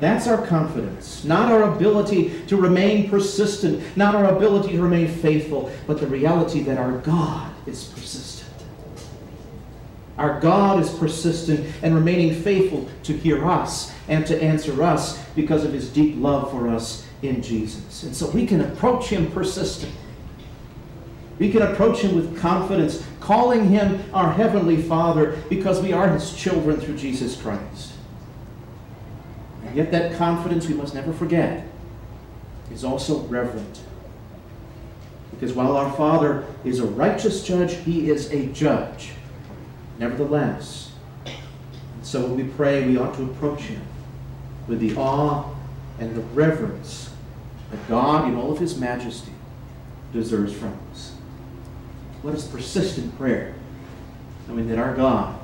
That's 0.00 0.26
our 0.26 0.44
confidence. 0.46 1.24
Not 1.24 1.52
our 1.52 1.74
ability 1.74 2.42
to 2.46 2.56
remain 2.56 3.10
persistent, 3.10 3.96
not 3.96 4.14
our 4.14 4.34
ability 4.34 4.72
to 4.72 4.82
remain 4.82 5.08
faithful, 5.08 5.70
but 5.86 6.00
the 6.00 6.06
reality 6.06 6.62
that 6.62 6.78
our 6.78 6.98
God 6.98 7.52
is 7.66 7.84
persistent. 7.84 8.48
Our 10.16 10.40
God 10.40 10.80
is 10.80 10.90
persistent 10.90 11.66
and 11.82 11.94
remaining 11.94 12.34
faithful 12.42 12.88
to 13.04 13.12
hear 13.12 13.46
us 13.46 13.92
and 14.08 14.26
to 14.26 14.42
answer 14.42 14.82
us 14.82 15.22
because 15.34 15.64
of 15.64 15.72
his 15.72 15.90
deep 15.90 16.14
love 16.18 16.50
for 16.50 16.68
us 16.68 17.06
in 17.22 17.42
Jesus. 17.42 18.02
And 18.02 18.16
so 18.16 18.28
we 18.30 18.46
can 18.46 18.62
approach 18.62 19.08
him 19.08 19.30
persistently. 19.30 19.96
We 21.38 21.50
can 21.50 21.62
approach 21.62 22.00
him 22.00 22.16
with 22.16 22.38
confidence, 22.38 23.02
calling 23.20 23.70
him 23.70 24.02
our 24.12 24.32
heavenly 24.32 24.82
Father 24.82 25.38
because 25.48 25.80
we 25.80 25.92
are 25.92 26.08
his 26.08 26.34
children 26.34 26.78
through 26.78 26.98
Jesus 26.98 27.40
Christ. 27.40 27.89
And 29.70 29.76
yet 29.76 29.92
that 29.92 30.18
confidence, 30.18 30.66
we 30.66 30.74
must 30.74 30.94
never 30.94 31.12
forget, 31.12 31.64
is 32.72 32.82
also 32.82 33.20
reverent. 33.20 33.82
Because 35.30 35.52
while 35.52 35.76
our 35.76 35.92
Father 35.92 36.44
is 36.64 36.80
a 36.80 36.86
righteous 36.86 37.44
judge, 37.44 37.74
he 37.74 38.10
is 38.10 38.32
a 38.32 38.46
judge. 38.46 39.12
Nevertheless, 39.96 40.90
and 41.24 41.36
so 42.02 42.22
when 42.22 42.36
we 42.36 42.52
pray, 42.52 42.84
we 42.84 42.98
ought 42.98 43.14
to 43.14 43.22
approach 43.22 43.60
him 43.60 43.80
with 44.66 44.80
the 44.80 44.96
awe 44.96 45.48
and 46.00 46.16
the 46.16 46.20
reverence 46.20 47.10
that 47.70 47.88
God, 47.88 48.26
in 48.26 48.34
all 48.34 48.50
of 48.50 48.58
his 48.58 48.76
majesty, 48.76 49.34
deserves 50.12 50.52
from 50.52 50.76
us. 50.90 51.14
Let 52.24 52.34
us 52.34 52.48
persist 52.48 52.98
in 52.98 53.12
prayer, 53.12 53.54
knowing 54.48 54.68
that 54.68 54.80
our 54.80 54.96
God 54.96 55.38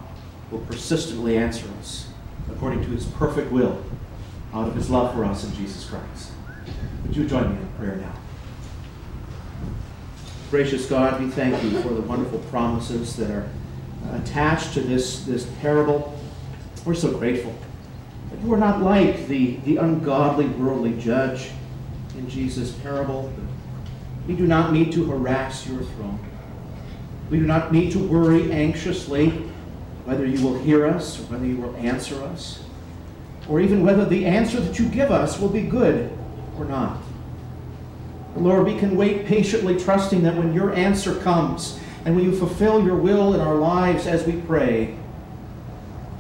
will 0.50 0.58
persistently 0.62 1.38
answer 1.38 1.68
us 1.78 2.08
according 2.50 2.82
to 2.82 2.88
his 2.88 3.04
perfect 3.04 3.52
will 3.52 3.84
out 4.52 4.68
of 4.68 4.74
his 4.74 4.90
love 4.90 5.14
for 5.14 5.24
us 5.24 5.44
in 5.44 5.54
Jesus 5.54 5.88
Christ. 5.88 6.32
Would 7.02 7.16
you 7.16 7.26
join 7.28 7.54
me 7.54 7.61
in 7.61 7.68
prayer 7.78 7.96
now? 7.96 8.14
Gracious 10.50 10.87
God, 10.87 11.20
we 11.20 11.28
thank 11.28 11.62
you 11.62 11.80
for 11.82 11.88
the 11.88 12.02
wonderful 12.02 12.38
promises 12.50 13.16
that 13.16 13.30
are 13.30 13.48
attached 14.12 14.74
to 14.74 14.80
this, 14.80 15.24
this 15.24 15.46
parable. 15.61 16.18
We're 16.85 16.94
so 16.94 17.16
grateful 17.16 17.54
that 18.30 18.40
you 18.40 18.52
are 18.54 18.59
not 18.59 18.80
like 18.80 19.26
the, 19.26 19.56
the 19.64 19.78
ungodly 19.78 20.46
worldly 20.46 20.98
judge 21.00 21.50
in 22.16 22.28
Jesus' 22.28 22.72
parable. 22.72 23.32
We 24.26 24.35
do 24.35 24.46
not 24.46 24.72
need 24.72 24.92
to 24.92 25.04
harass 25.04 25.66
your 25.66 25.82
throne. 25.82 26.18
We 27.30 27.38
do 27.38 27.46
not 27.46 27.72
need 27.72 27.92
to 27.92 27.98
worry 27.98 28.52
anxiously 28.52 29.30
whether 30.04 30.24
you 30.24 30.44
will 30.46 30.59
hear 30.59 30.87
us 30.87 31.18
or 31.18 31.24
whether 31.24 31.46
you 31.46 31.56
will 31.56 31.74
answer 31.76 32.22
us, 32.22 32.62
or 33.48 33.61
even 33.61 33.85
whether 33.85 34.04
the 34.04 34.26
answer 34.26 34.61
that 34.61 34.78
you 34.78 34.88
give 34.88 35.11
us 35.11 35.38
will 35.38 35.48
be 35.48 35.62
good 35.62 36.11
or 36.59 36.64
not. 36.64 36.98
Lord, 38.37 38.66
we 38.66 38.78
can 38.78 38.96
wait 38.96 39.26
patiently, 39.26 39.78
trusting 39.78 40.22
that 40.24 40.37
when 40.37 40.52
your 40.52 40.74
answer 40.74 41.14
comes 41.20 41.80
and 42.04 42.14
when 42.14 42.24
you 42.24 42.37
fulfill 42.37 42.85
your 42.85 42.96
will 42.96 43.35
in 43.35 43.40
our 43.40 43.54
lives 43.54 44.06
as 44.06 44.26
we 44.26 44.40
pray, 44.42 44.96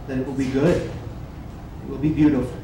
that 0.06 0.18
it 0.18 0.26
will 0.26 0.34
be 0.34 0.48
good, 0.50 0.76
it 0.76 1.90
will 1.90 1.98
be 1.98 2.08
beautiful, 2.08 2.56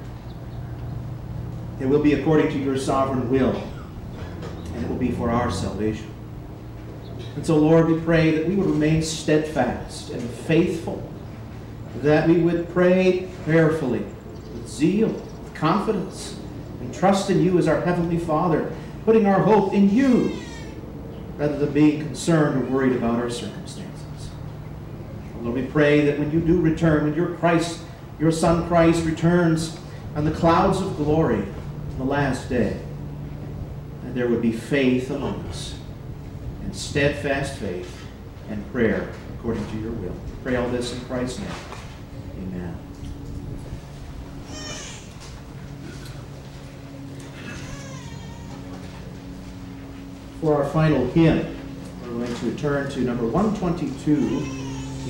it 1.81 1.87
will 1.87 2.03
be 2.03 2.15
according 2.15 2.49
to 2.49 2.59
your 2.59 2.79
sovereign 2.79 3.29
will, 3.31 3.55
and 4.75 4.85
it 4.85 4.89
will 4.89 4.97
be 4.97 5.11
for 5.11 5.31
our 5.31 5.51
salvation. 5.51 6.07
And 7.37 7.45
so, 7.45 7.57
Lord, 7.57 7.89
we 7.89 8.01
pray 8.01 8.31
that 8.33 8.47
we 8.47 8.57
would 8.57 8.67
remain 8.67 9.03
steadfast 9.03 10.11
and 10.11 10.23
faithful, 10.31 11.03
that 11.97 12.29
we 12.29 12.39
would 12.39 12.69
pray 12.73 13.29
prayerfully, 13.45 14.05
zeal, 14.73 15.23
confidence, 15.55 16.39
and 16.81 16.95
trust 16.95 17.31
in 17.31 17.43
you 17.43 17.59
as 17.59 17.69
our 17.69 17.81
Heavenly 17.81 18.19
Father 18.19 18.73
putting 19.05 19.27
our 19.27 19.41
hope 19.41 19.73
in 19.73 19.91
you 19.91 20.39
rather 21.37 21.59
than 21.59 21.73
being 21.73 22.01
concerned 22.01 22.63
or 22.63 22.67
worried 22.67 22.97
about 22.97 23.19
our 23.19 23.31
circumstances. 23.31 24.31
Lord, 25.41 25.57
we 25.57 25.67
pray 25.67 26.03
that 26.07 26.19
when 26.19 26.31
you 26.31 26.41
do 26.41 26.61
return, 26.61 27.05
when 27.05 27.15
your 27.15 27.35
Christ, 27.37 27.81
your 28.21 28.31
Son 28.31 28.69
Christ 28.69 29.05
returns 29.05 29.77
on 30.15 30.25
the 30.25 30.31
clouds 30.31 30.81
of 30.81 30.97
glory 30.97 31.43
in 31.43 31.99
the 31.99 32.05
last 32.05 32.49
day, 32.49 32.81
that 34.05 34.15
there 34.15 34.29
would 34.29 34.43
be 34.43 34.53
faith 34.53 35.11
among 35.11 35.41
us, 35.47 35.75
and 36.63 36.75
steadfast 36.75 37.59
faith 37.59 38.07
and 38.51 38.71
prayer 38.73 39.09
according 39.39 39.67
to 39.71 39.79
your 39.79 39.93
will. 39.93 40.13
We 40.13 40.43
pray 40.45 40.57
all 40.57 40.69
this 40.69 40.93
in 40.93 41.01
Christ's 41.07 41.41
name. 41.41 41.49
Amen. 42.39 42.79
For 50.43 50.61
our 50.61 50.69
final 50.71 51.07
hymn, 51.13 51.57
we're 52.03 52.27
going 52.27 52.35
to 52.35 52.57
turn 52.57 52.91
to 52.91 53.01
number 53.01 53.25
122 53.29 54.13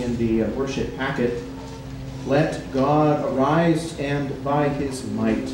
in 0.03 0.14
the 0.18 0.42
uh, 0.42 0.51
worship 0.51 0.95
packet. 0.99 1.42
Let 2.27 2.71
God 2.71 3.25
arise 3.33 3.99
and 3.99 4.45
by 4.45 4.68
his 4.68 5.09
might. 5.12 5.51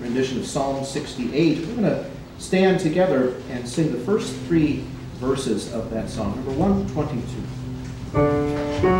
Rendition 0.00 0.38
of 0.38 0.46
Psalm 0.46 0.86
68. 0.86 1.58
We're 1.58 1.66
going 1.66 1.82
to 1.82 2.10
stand 2.38 2.80
together 2.80 3.34
and 3.50 3.68
sing 3.68 3.92
the 3.92 3.98
first 3.98 4.34
three 4.46 4.86
verses 5.16 5.70
of 5.74 5.90
that 5.90 6.08
song. 6.08 6.34
Number 6.36 6.52
122. 6.52 8.99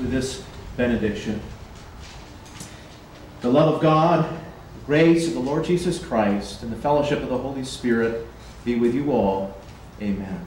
This 0.00 0.44
benediction. 0.76 1.40
The 3.40 3.50
love 3.50 3.74
of 3.74 3.82
God, 3.82 4.30
the 4.30 4.86
grace 4.86 5.26
of 5.26 5.34
the 5.34 5.40
Lord 5.40 5.64
Jesus 5.64 5.98
Christ, 6.04 6.62
and 6.62 6.72
the 6.72 6.76
fellowship 6.76 7.22
of 7.22 7.28
the 7.28 7.38
Holy 7.38 7.64
Spirit 7.64 8.26
be 8.64 8.76
with 8.76 8.94
you 8.94 9.12
all. 9.12 9.56
Amen. 10.00 10.46